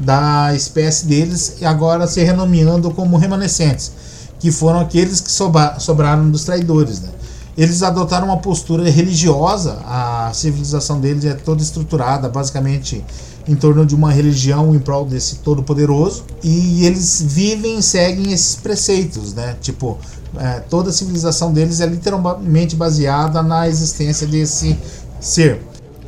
[0.01, 3.93] da espécie deles, e agora se renomeando como remanescentes,
[4.39, 7.01] que foram aqueles que sobra, sobraram dos traidores.
[7.01, 7.09] Né?
[7.57, 13.05] Eles adotaram uma postura religiosa, a civilização deles é toda estruturada, basicamente
[13.49, 18.55] em torno de uma religião em prol desse todo-poderoso e eles vivem e seguem esses
[18.55, 19.57] preceitos, né?
[19.61, 19.99] Tipo,
[20.37, 24.79] é, toda a civilização deles é literalmente baseada na existência desse
[25.19, 25.61] ser.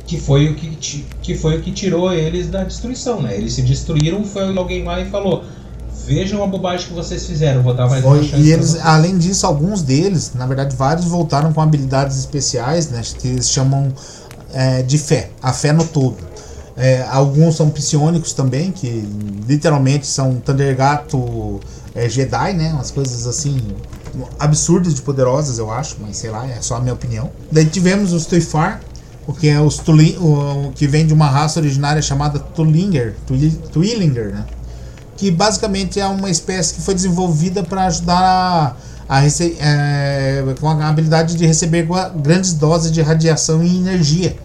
[0.05, 3.35] Que foi o que, que foi o que tirou eles da destruição, né?
[3.35, 5.43] Eles se destruíram, foi alguém lá e falou:
[6.05, 8.43] Vejam a bobagem que vocês fizeram, vou dar mais foi, uma chance.
[8.43, 13.01] E eles, além disso, alguns deles, na verdade, vários voltaram com habilidades especiais, né?
[13.19, 13.91] Que eles chamam
[14.53, 16.17] é, de fé, a fé no todo.
[16.75, 19.07] É, alguns são psionicos também, que
[19.47, 21.59] literalmente são Thundergato
[21.93, 22.71] é, Jedi, né?
[22.73, 23.59] Umas coisas assim
[24.39, 27.29] absurdas de poderosas, eu acho, mas sei lá, é só a minha opinião.
[27.51, 28.81] Daí tivemos os Tuifar,
[29.27, 33.15] o que é os Tuli, o, que vem de uma raça originária chamada Tulinger,
[33.71, 34.45] Twillinger, né?
[35.21, 38.75] Que basicamente é uma espécie que foi desenvolvida para ajudar
[39.07, 44.35] a, a é, com a habilidade de receber grandes doses de radiação e energia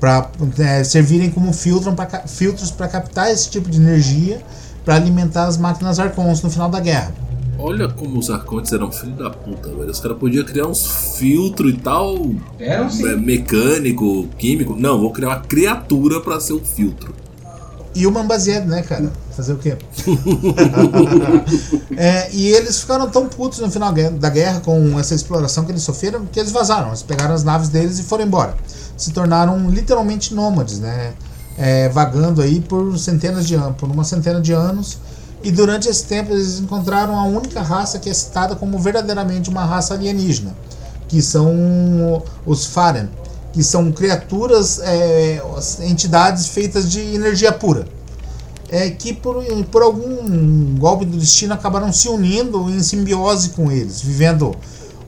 [0.00, 4.40] para é, servirem como filtro pra, filtros para captar esse tipo de energia
[4.86, 7.12] para alimentar as máquinas Arcons no final da guerra.
[7.58, 9.90] Olha como os Arcontes eram filho da puta, velho.
[9.90, 12.16] Os caras podiam criar uns filtros e tal.
[12.58, 13.06] Eram sim.
[13.06, 14.74] É, mecânico, químico.
[14.78, 17.25] Não, vou criar uma criatura para ser o filtro.
[17.96, 19.10] E uma baseado, né, cara?
[19.34, 19.76] Fazer o quê?
[21.96, 25.82] é, e eles ficaram tão putos no final da guerra com essa exploração que eles
[25.82, 26.88] sofreram que eles vazaram.
[26.88, 28.54] Eles pegaram as naves deles e foram embora
[28.96, 31.12] se tornaram literalmente nômades, né?
[31.58, 34.98] É, vagando aí por centenas de anos, por uma centena de anos.
[35.42, 39.64] E durante esse tempo eles encontraram a única raça que é citada como verdadeiramente uma
[39.64, 40.56] raça alienígena,
[41.08, 43.08] que são os Faren,
[43.56, 45.40] que são criaturas, é,
[45.80, 47.88] entidades feitas de energia pura.
[48.68, 49.42] É, que por,
[49.72, 54.54] por algum golpe do destino acabaram se unindo em simbiose com eles, vivendo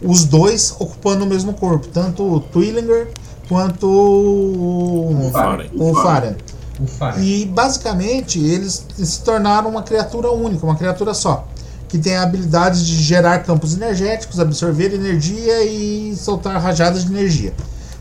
[0.02, 3.08] os dois ocupando o mesmo corpo, tanto o Twillinger
[3.50, 6.36] quanto o, Faren.
[6.80, 7.22] O Faren.
[7.22, 11.46] E basicamente eles se tornaram uma criatura única, uma criatura só.
[11.86, 17.52] Que tem a habilidade de gerar campos energéticos, absorver energia e soltar rajadas de energia.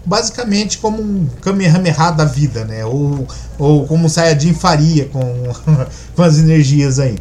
[0.08, 2.86] Basicamente como um Kamehameha da vida, né?
[2.86, 3.28] Ou,
[3.60, 5.22] ou como um Saiyajin faria com,
[6.16, 7.18] com as energias aí.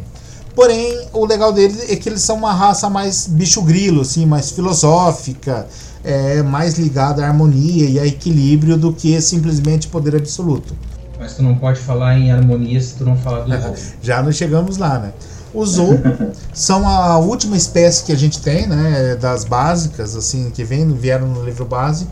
[0.55, 4.49] Porém, o legal deles é que eles são uma raça mais bicho grilo, assim, mais
[4.51, 5.67] filosófica,
[6.03, 10.73] é mais ligada à harmonia e a equilíbrio do que simplesmente poder absoluto.
[11.19, 13.75] Mas tu não pode falar em harmonia se tu não falar do Zou.
[14.01, 15.11] Já não chegamos lá, né?
[15.53, 15.89] Os Zou
[16.53, 19.15] são a última espécie que a gente tem, né?
[19.19, 22.07] Das básicas, assim, que vem, vieram no livro base.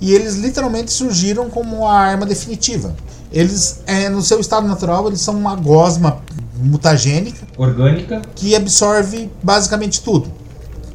[0.00, 2.94] E eles literalmente surgiram como a arma definitiva.
[3.32, 6.22] Eles, é, no seu estado natural, eles são uma gosma
[6.58, 7.46] mutagênica.
[7.56, 8.22] Orgânica.
[8.34, 10.30] Que absorve basicamente tudo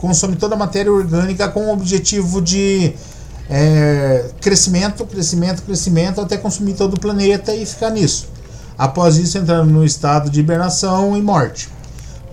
[0.02, 2.94] consome toda a matéria orgânica com o objetivo de
[3.48, 8.28] é, crescimento, crescimento, crescimento, até consumir todo o planeta e ficar nisso.
[8.76, 11.70] Após isso, entrando no estado de hibernação e morte.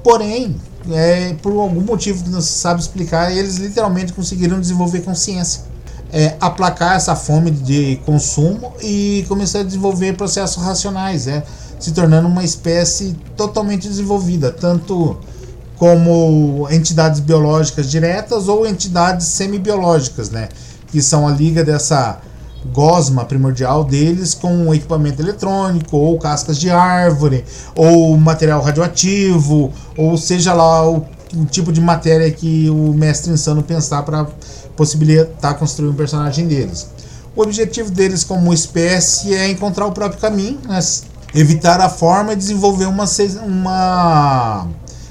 [0.02, 0.56] Porém,
[0.90, 5.62] é, por algum motivo que não se sabe explicar, eles literalmente conseguiram desenvolver consciência.
[6.10, 11.44] É, aplacar essa fome de consumo e começar a desenvolver processos racionais, é,
[11.78, 15.18] se tornando uma espécie totalmente desenvolvida, tanto
[15.76, 20.48] como entidades biológicas diretas ou entidades semibiológicas, né?
[20.90, 22.20] Que são a liga dessa
[22.72, 27.44] gosma primordial deles com equipamento eletrônico, ou cascas de árvore,
[27.74, 33.62] ou material radioativo, ou seja lá o, o tipo de matéria que o mestre insano
[33.62, 34.26] pensar para
[34.78, 36.88] possibilitar construir um personagem deles.
[37.36, 40.78] O objetivo deles como espécie é encontrar o próprio caminho, né?
[41.34, 43.04] evitar a forma e desenvolver uma,
[43.44, 44.68] uma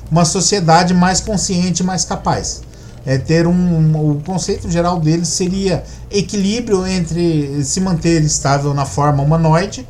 [0.09, 2.61] uma sociedade mais consciente, mais capaz.
[3.05, 8.86] É ter um, um, o conceito geral deles seria equilíbrio entre se manter estável na
[8.86, 9.88] forma humanoide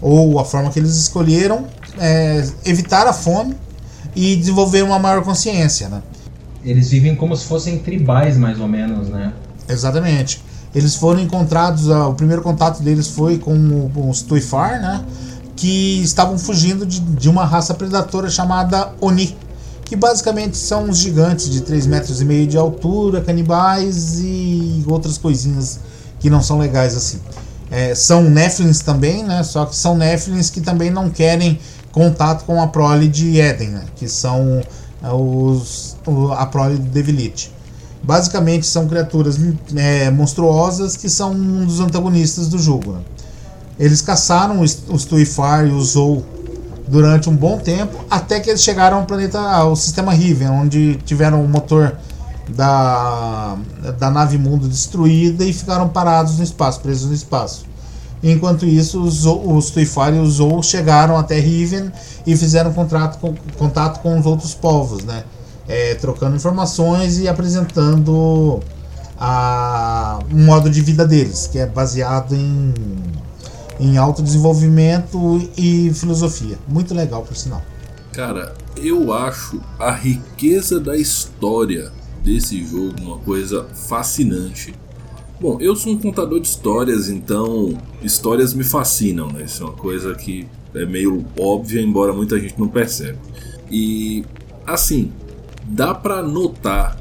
[0.00, 1.66] ou a forma que eles escolheram,
[1.98, 3.56] é, evitar a fome
[4.14, 6.02] e desenvolver uma maior consciência, né?
[6.64, 9.32] Eles vivem como se fossem tribais, mais ou menos, né?
[9.68, 10.42] Exatamente.
[10.74, 15.04] Eles foram encontrados, o primeiro contato deles foi com os Tuifar, né?
[15.56, 19.36] Que estavam fugindo de, de uma raça predatora chamada Oni.
[19.84, 25.16] Que basicamente são os gigantes de 3 metros e meio de altura, canibais e outras
[25.16, 25.80] coisinhas
[26.20, 27.18] que não são legais assim.
[27.70, 29.42] É, são Nephilim também, né?
[29.42, 31.58] Só que são Nephilim que também não querem
[31.90, 33.84] contato com a prole de Eden, né?
[33.96, 34.62] Que são
[35.02, 35.96] os,
[36.36, 37.52] a prole do Devilite.
[38.02, 39.38] Basicamente são criaturas
[39.76, 42.92] é, monstruosas que são um dos antagonistas do jogo.
[42.92, 43.00] Né?
[43.78, 46.24] Eles caçaram os, Tuifar e os Zou
[46.86, 51.44] durante um bom tempo, até que eles chegaram ao planeta, ao sistema Riven, onde tiveram
[51.44, 51.96] o motor
[52.48, 53.56] da,
[53.98, 57.67] da nave mundo destruída e ficaram parados no espaço, presos no espaço.
[58.22, 61.92] Enquanto isso, os, os Tuifar e os Zou chegaram até Riven
[62.26, 65.24] e fizeram contato com, contato com os outros povos, né?
[65.68, 68.60] É, trocando informações e apresentando
[69.18, 72.72] a, um modo de vida deles, que é baseado em,
[73.78, 76.58] em autodesenvolvimento e filosofia.
[76.66, 77.62] Muito legal, por sinal.
[78.12, 81.92] Cara, eu acho a riqueza da história
[82.24, 84.74] desse jogo uma coisa fascinante.
[85.40, 89.44] Bom, eu sou um contador de histórias, então histórias me fascinam, né?
[89.44, 93.18] Isso é uma coisa que é meio óbvia, embora muita gente não perceba.
[93.70, 94.24] E
[94.66, 95.12] assim,
[95.64, 97.00] dá para notar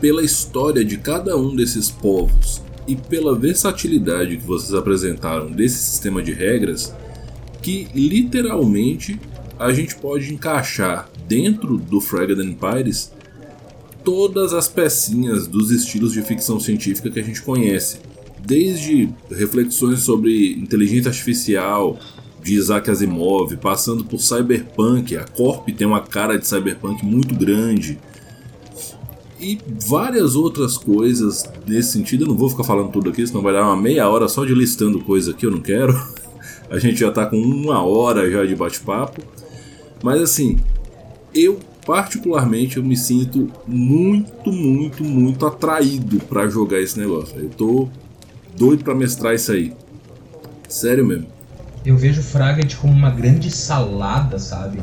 [0.00, 6.20] pela história de cada um desses povos e pela versatilidade que vocês apresentaram desse sistema
[6.20, 6.92] de regras
[7.62, 9.18] que literalmente
[9.58, 13.12] a gente pode encaixar dentro do Fragged Empires
[14.06, 17.98] todas as pecinhas dos estilos de ficção científica que a gente conhece,
[18.38, 21.98] desde reflexões sobre inteligência artificial
[22.40, 27.98] de Isaac Asimov, passando por cyberpunk, a Corp tem uma cara de cyberpunk muito grande.
[29.40, 33.52] E várias outras coisas nesse sentido, eu não vou ficar falando tudo aqui, senão vai
[33.52, 35.92] dar uma meia hora só de listando coisa que eu não quero.
[36.70, 39.20] A gente já tá com uma hora já de bate-papo.
[40.02, 40.58] Mas assim,
[41.34, 47.38] eu particularmente eu me sinto muito, muito, muito atraído para jogar esse negócio.
[47.38, 47.88] Eu tô
[48.58, 49.72] doido para mestrar isso aí.
[50.68, 51.28] Sério mesmo.
[51.84, 54.80] Eu vejo Fragment como uma grande salada, sabe?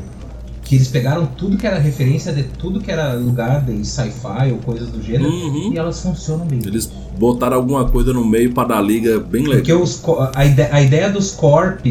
[0.62, 4.58] Que eles pegaram tudo que era referência de tudo que era lugar de sci-fi ou
[4.58, 5.74] coisas do gênero uhum.
[5.74, 6.60] e elas funcionam bem.
[6.64, 9.56] Eles botaram alguma coisa no meio para dar liga bem legal.
[9.56, 10.02] Porque os,
[10.34, 11.84] a, ideia, a ideia dos Corp,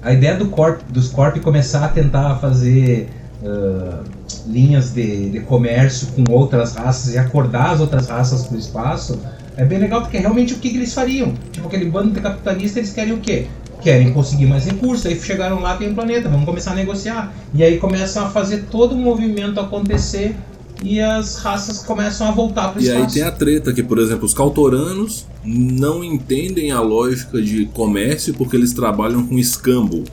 [0.00, 3.08] a ideia do corp, dos Corp começar a tentar fazer
[3.42, 4.04] uh,
[4.46, 9.18] linhas de, de comércio com outras raças e acordar as outras raças para o espaço,
[9.56, 11.32] é bem legal porque é realmente o que, que, eles fariam.
[11.52, 13.46] Tipo, aquele bando de capitalistas, eles querem o quê?
[13.82, 17.32] Querem conseguir mais recursos, aí chegaram lá, tem um planeta, vamos começar a negociar.
[17.54, 20.34] E aí começam a fazer todo o movimento acontecer
[20.82, 23.00] e as raças começam a voltar para o espaço.
[23.00, 27.66] E aí tem a treta que, por exemplo, os cautoranos não entendem a lógica de
[27.66, 30.04] comércio porque eles trabalham com escambo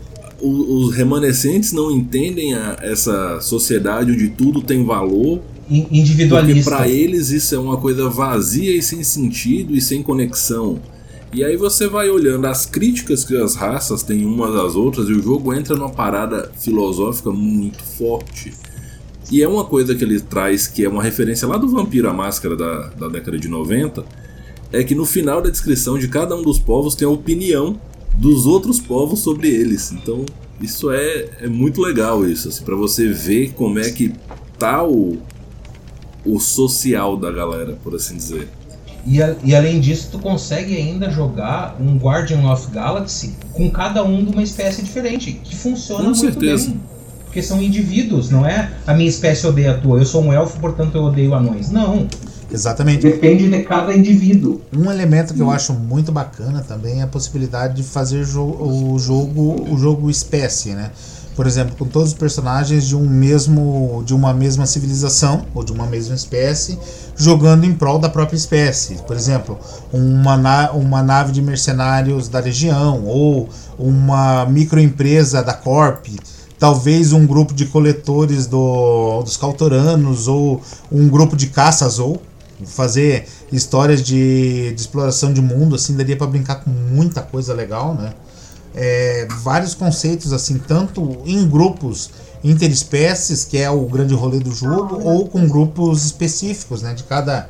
[0.42, 5.42] os remanescentes não entendem a, essa sociedade onde tudo tem valor.
[5.70, 6.54] Individualista.
[6.54, 10.80] Porque para eles isso é uma coisa vazia e sem sentido e sem conexão.
[11.34, 15.14] E aí você vai olhando as críticas que as raças têm umas às outras e
[15.14, 18.54] o jogo entra numa parada filosófica muito forte.
[19.32, 22.14] E é uma coisa que ele traz que é uma referência lá do Vampiro a
[22.14, 24.04] Máscara da, da década de 90,
[24.74, 27.80] é que no final da descrição de cada um dos povos tem a opinião
[28.22, 29.91] dos outros povos sobre eles.
[29.91, 30.24] Então,
[30.61, 34.13] isso é, é muito legal isso, assim, para você ver como é que
[34.59, 35.17] tá o,
[36.24, 38.47] o social da galera, por assim dizer.
[39.07, 44.03] E, a, e, além disso, tu consegue ainda jogar um Guardian of Galaxy com cada
[44.03, 46.69] um de uma espécie diferente, que funciona com muito certeza.
[46.69, 46.80] bem.
[47.26, 50.59] Porque são indivíduos, não é a minha espécie odeia a tua, eu sou um elfo,
[50.59, 51.72] portanto eu odeio anões.
[51.72, 52.07] Não.
[52.52, 53.04] Exatamente.
[53.04, 54.62] Depende de cada indivíduo.
[54.76, 59.66] Um elemento que eu acho muito bacana também é a possibilidade de fazer o jogo
[59.70, 60.91] o jogo espécie, né?
[61.36, 65.72] Por exemplo, com todos os personagens de um mesmo de uma mesma civilização ou de
[65.72, 66.78] uma mesma espécie
[67.16, 68.97] jogando em prol da própria espécie.
[69.08, 69.58] Por exemplo,
[69.93, 73.47] uma, na, uma nave de mercenários da região ou
[73.80, 76.08] uma microempresa da Corp
[76.62, 82.22] talvez um grupo de coletores do, dos cautoranos ou um grupo de caças ou
[82.66, 87.95] fazer histórias de, de exploração de mundo, assim, daria para brincar com muita coisa legal,
[87.95, 88.14] né?
[88.74, 92.09] É, vários conceitos, assim, tanto em grupos
[92.43, 96.93] interespécies, que é o grande rolê do jogo, ou com grupos específicos, né?
[96.93, 97.49] De cada,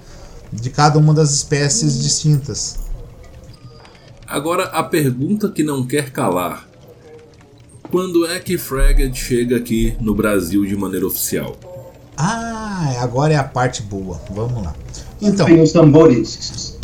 [0.51, 2.79] de cada uma das espécies distintas.
[4.27, 6.67] Agora, a pergunta que não quer calar.
[7.89, 11.57] Quando é que Fragged chega aqui no Brasil de maneira oficial?
[12.15, 12.60] Ah,
[12.97, 14.19] agora é a parte boa.
[14.29, 14.73] Vamos lá.
[15.21, 15.45] Então.
[15.45, 16.77] Tem os tambores.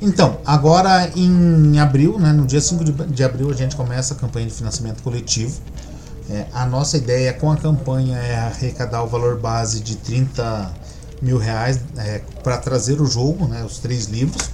[0.00, 4.46] Então, agora em abril, né, no dia 5 de, abril, a gente começa a campanha
[4.46, 5.58] de financiamento coletivo.
[6.28, 10.72] É, a nossa ideia com a campanha é arrecadar o valor base de 30
[11.22, 14.50] mil reais é, para trazer o jogo, né, os três livros.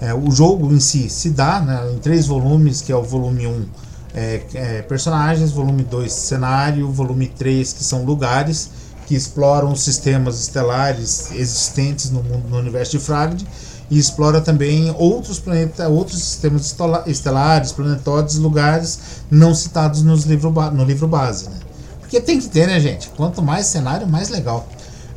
[0.00, 3.46] É, o jogo em si se dá né, em três volumes, que é o volume
[3.46, 3.66] 1
[4.14, 8.70] é, é, personagens, volume 2 cenário, volume 3 que são lugares
[9.06, 13.44] que exploram os sistemas estelares existentes no, mundo, no universo de Fragd
[13.90, 20.84] e explora também outros planetas, outros sistemas estelares, planetóides, lugares não citados nos livro, no
[20.84, 21.48] livro base.
[21.48, 21.56] Né?
[22.00, 23.08] Porque tem que ter, né, gente?
[23.16, 24.68] Quanto mais cenário, mais legal.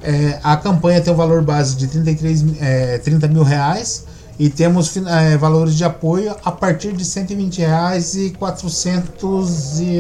[0.02, 4.06] É, a campanha tem um valor base de 33, é, 30 mil reais
[4.40, 10.00] e temos é, valores de apoio a partir de 120 reais e 400 e...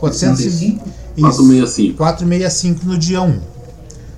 [0.00, 0.84] 465?
[1.20, 1.96] 465.
[1.96, 3.40] 465 no dia 1.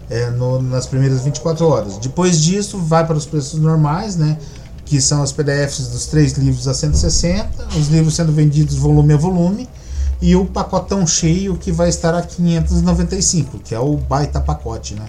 [0.09, 1.99] É, no, nas primeiras 24 horas.
[1.99, 4.39] Depois disso, vai para os preços normais, né?
[4.85, 9.16] Que são os PDFs dos três livros a 160, os livros sendo vendidos volume a
[9.16, 9.68] volume,
[10.21, 15.07] e o pacotão cheio que vai estar a 595, que é o baita pacote, né?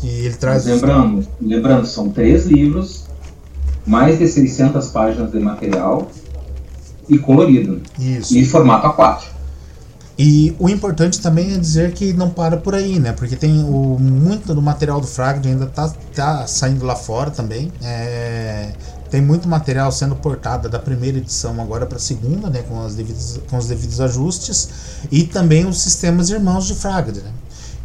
[0.00, 0.64] Que ele traz.
[0.64, 3.04] lembrando, lembrando, são três livros,
[3.86, 6.10] mais de 600 páginas de material
[7.08, 7.80] e colorido.
[7.98, 8.36] Isso.
[8.36, 9.40] E formato A4.
[10.22, 13.10] E o importante também é dizer que não para por aí, né?
[13.12, 17.72] Porque tem o, muito do material do Fragd ainda tá, tá saindo lá fora também.
[17.82, 18.70] É,
[19.10, 22.62] tem muito material sendo portado da primeira edição agora para a segunda, né?
[22.68, 24.68] Com, as devidos, com os devidos ajustes.
[25.10, 27.30] E também os sistemas irmãos de Fragd, né?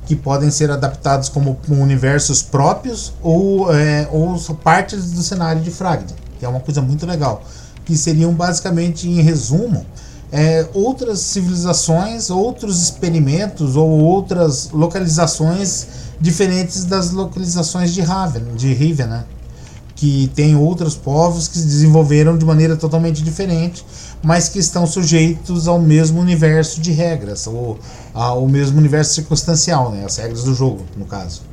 [0.05, 6.13] Que podem ser adaptados como universos próprios ou, é, ou partes do cenário de Fragd,
[6.39, 7.43] que é uma coisa muito legal.
[7.83, 9.85] Que seriam basicamente, em resumo,
[10.31, 15.87] é, outras civilizações, outros experimentos ou outras localizações
[16.19, 19.25] diferentes das localizações de Raven, de Riven, né?
[19.95, 23.85] Que tem outros povos que se desenvolveram de maneira totalmente diferente
[24.25, 27.77] mas que estão sujeitos ao mesmo universo de regras, ou
[28.11, 30.03] ao mesmo universo circunstancial, né?
[30.03, 31.43] as regras do jogo, no caso.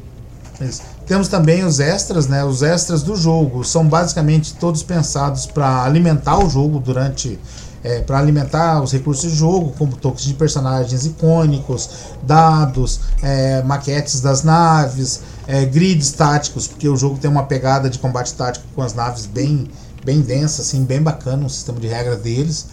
[1.06, 2.42] Temos também os extras, né?
[2.44, 7.38] Os extras do jogo são basicamente todos pensados para alimentar o jogo durante.
[7.84, 11.90] É, para alimentar os recursos de jogo, como toques de personagens icônicos,
[12.22, 17.98] dados, é, maquetes das naves, é, grids táticos, porque o jogo tem uma pegada de
[17.98, 19.68] combate tático com as naves bem,
[20.04, 22.68] bem densa, assim, bem bacana, um sistema de regra deles.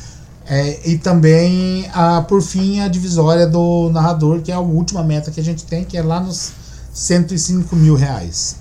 [0.47, 5.29] É, e também, a, por fim, a divisória do narrador, que é a última meta
[5.29, 6.51] que a gente tem, que é lá nos
[6.91, 8.59] 105 mil reais.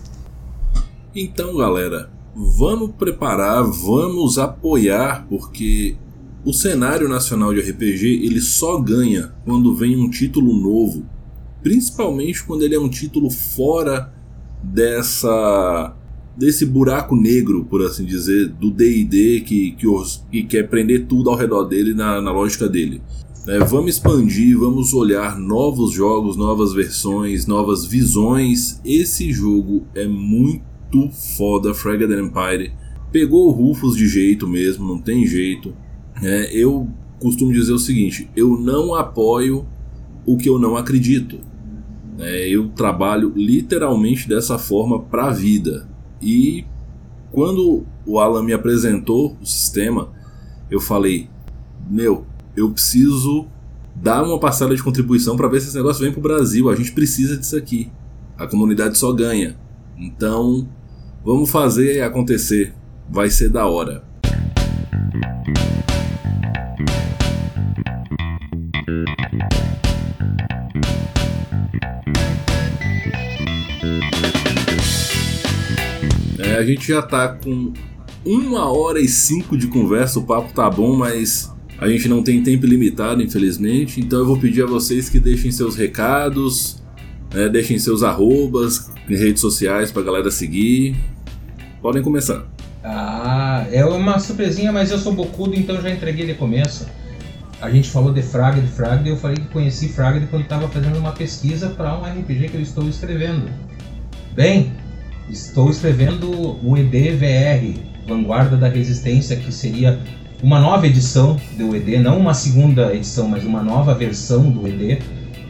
[1.15, 5.97] Então, galera, vamos preparar, vamos apoiar, porque
[6.45, 11.05] o cenário nacional de RPG ele só ganha quando vem um título novo,
[11.63, 14.13] principalmente quando ele é um título fora
[14.63, 15.95] dessa
[16.37, 19.87] desse buraco negro, por assim dizer, do D&D que, que,
[20.31, 23.03] que, quer prender tudo ao redor dele na, na lógica dele.
[23.49, 28.81] É, vamos expandir, vamos olhar novos jogos, novas versões, novas visões.
[28.85, 32.73] Esse jogo é muito foda, Fragile Empire.
[33.11, 35.75] Pegou o Rufus de jeito mesmo, não tem jeito.
[36.23, 36.89] É, eu
[37.19, 39.67] costumo dizer o seguinte: eu não apoio
[40.29, 41.41] o que eu não acredito.
[42.18, 45.89] É, eu trabalho literalmente dessa forma para a vida.
[46.20, 46.66] E
[47.33, 50.11] quando o Alan me apresentou o sistema,
[50.70, 51.31] eu falei:
[51.89, 53.47] Meu, eu preciso
[53.97, 56.68] dar uma parcela de contribuição para ver se esse negócio vem para o Brasil.
[56.68, 57.91] A gente precisa disso aqui.
[58.37, 59.57] A comunidade só ganha.
[59.97, 60.68] Então,
[61.24, 62.74] vamos fazer acontecer.
[63.09, 64.05] Vai ser da hora.
[76.59, 77.73] A gente já tá com
[78.25, 82.43] uma hora e cinco de conversa, o papo tá bom, mas a gente não tem
[82.43, 84.01] tempo limitado, infelizmente.
[84.01, 86.83] Então eu vou pedir a vocês que deixem seus recados,
[87.33, 90.97] né, deixem seus arrobas em redes sociais pra galera seguir.
[91.81, 92.45] Podem começar.
[92.83, 96.87] Ah, é uma surpresinha, mas eu sou bocudo, então já entreguei de começo.
[97.61, 101.13] A gente falou de Fragd, Fragd, eu falei que conheci Fragd quando estava fazendo uma
[101.13, 103.49] pesquisa para um RPG que eu estou escrevendo.
[104.33, 104.73] Bem,
[105.31, 110.01] Estou escrevendo o EDVR, Vanguarda da Resistência, que seria
[110.43, 115.03] uma nova edição do ED, não uma segunda edição, mas uma nova versão do ED,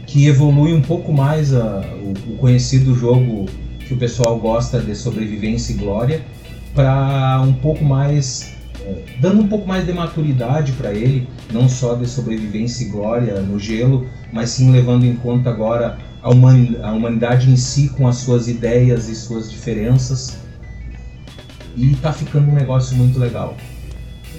[0.05, 3.45] que evolui um pouco mais a, o, o conhecido jogo
[3.79, 6.21] que o pessoal gosta de sobrevivência e glória,
[6.75, 11.93] para um pouco mais é, dando um pouco mais de maturidade para ele, não só
[11.93, 17.55] de sobrevivência e glória no gelo, mas sim levando em conta agora a, humanidade em
[17.55, 20.37] si com as suas ideias e suas diferenças.
[21.75, 23.55] E tá ficando um negócio muito legal.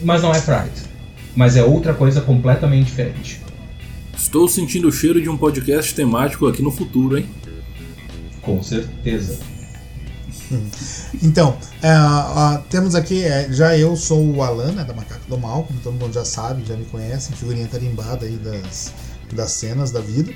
[0.03, 0.89] Mas não é Pride.
[1.35, 3.41] Mas é outra coisa completamente diferente.
[4.15, 7.27] Estou sentindo o cheiro de um podcast temático aqui no futuro, hein?
[8.43, 9.39] Com certeza.
[11.23, 15.39] Então, é, ó, temos aqui, é, já eu sou o Alan, né, da Macaco do
[15.39, 18.93] Mal, como todo mundo já sabe, já me conhece, figurinha tarimbada aí das,
[19.33, 20.33] das cenas da vida.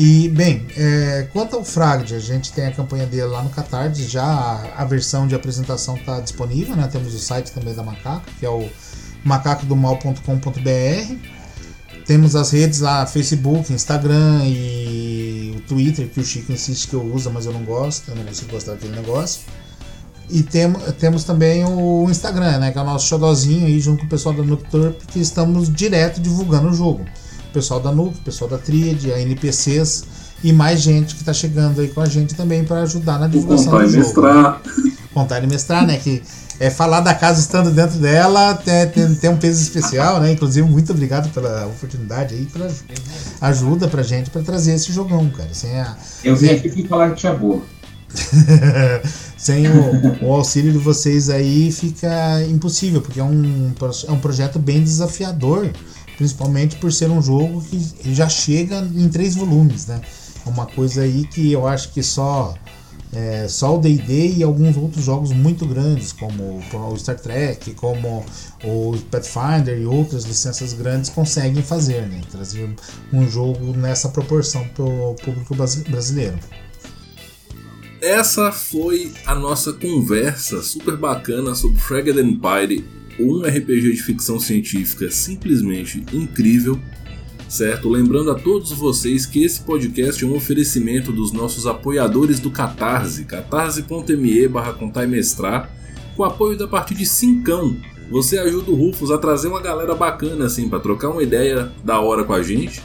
[0.00, 4.04] E, bem, é, quanto ao Fragd, a gente tem a campanha dele lá no Catarse,
[4.04, 6.86] já a, a versão de apresentação está disponível, né?
[6.86, 8.68] Temos o site também da Macaco, que é o
[9.24, 11.14] macacodomal.com.br.
[12.06, 17.02] Temos as redes lá, Facebook, Instagram e o Twitter, que o Chico insiste que eu
[17.02, 19.40] uso, mas eu não gosto, eu não consigo gostar daquele negócio.
[20.30, 22.70] E tem, temos também o Instagram, né?
[22.70, 26.20] Que é o nosso xodozinho aí junto com o pessoal da Nocturp, que estamos direto
[26.20, 27.04] divulgando o jogo
[27.48, 30.04] o pessoal da NUC, o pessoal da Tríade, a NPCs
[30.42, 33.72] e mais gente que está chegando aí com a gente também para ajudar na divulgação
[33.72, 34.04] contar do jogo.
[34.04, 34.62] Mestrar.
[35.12, 35.96] Contar e mestrar, né?
[35.96, 36.22] Que
[36.60, 40.32] é falar da casa estando dentro dela tem, tem, tem, um peso especial, né?
[40.32, 42.68] Inclusive, muito obrigado pela oportunidade aí, pela
[43.40, 45.50] ajuda pra gente para trazer esse jogão, cara.
[45.52, 47.62] Sem a, Eu vim aqui falar que tinha boa.
[49.36, 53.72] Sem o, o, auxílio de vocês aí fica impossível, porque é um,
[54.08, 55.70] é um projeto bem desafiador
[56.18, 60.02] principalmente por ser um jogo que já chega em três volumes, né?
[60.44, 62.54] Uma coisa aí que eu acho que só
[63.12, 68.24] é, só o D&D e alguns outros jogos muito grandes, como o Star Trek, como
[68.64, 72.20] o Pathfinder e outras licenças grandes conseguem fazer, né?
[72.30, 72.68] Trazer
[73.12, 75.54] um jogo nessa proporção para o público
[75.88, 76.38] brasileiro.
[78.02, 85.10] Essa foi a nossa conversa super bacana sobre Fragged Empire um RPG de ficção científica
[85.10, 86.78] simplesmente incrível,
[87.48, 87.88] certo?
[87.88, 93.24] Lembrando a todos vocês que esse podcast é um oferecimento dos nossos apoiadores do Catarse,
[93.24, 95.70] catarse.me barra mestrar,
[96.16, 97.76] com apoio da partir de cincão.
[98.10, 102.00] Você ajuda o Rufus a trazer uma galera bacana assim para trocar uma ideia da
[102.00, 102.82] hora com a gente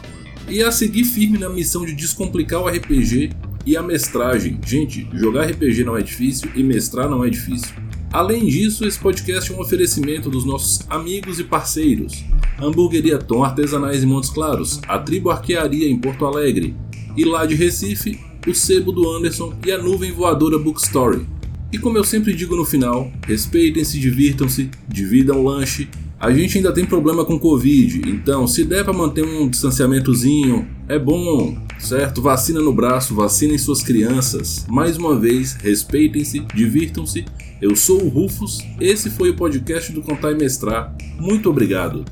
[0.49, 3.31] e a seguir firme na missão de descomplicar o RPG
[3.65, 4.59] e a mestragem.
[4.65, 7.82] Gente, jogar RPG não é difícil e mestrar não é difícil.
[8.13, 12.23] Além disso, esse podcast é um oferecimento dos nossos amigos e parceiros:
[12.61, 16.75] Hamburgueria Tom Artesanais em Montes Claros, a Tribo Arquearia em Porto Alegre,
[17.17, 21.25] e lá de Recife, o Sebo do Anderson e a Nuvem Voadora Bookstory.
[21.71, 25.89] E como eu sempre digo no final, respeitem-se, divirtam-se, dividam o lanche.
[26.19, 30.99] A gente ainda tem problema com Covid, então se der para manter um distanciamentozinho, é
[30.99, 32.21] bom, certo?
[32.21, 34.65] Vacina no braço, vacinem suas crianças.
[34.69, 37.25] Mais uma vez, respeitem-se, divirtam-se
[37.63, 40.93] eu sou o Rufus, esse foi o podcast do Contar e Mestrar.
[41.17, 42.03] Muito obrigado.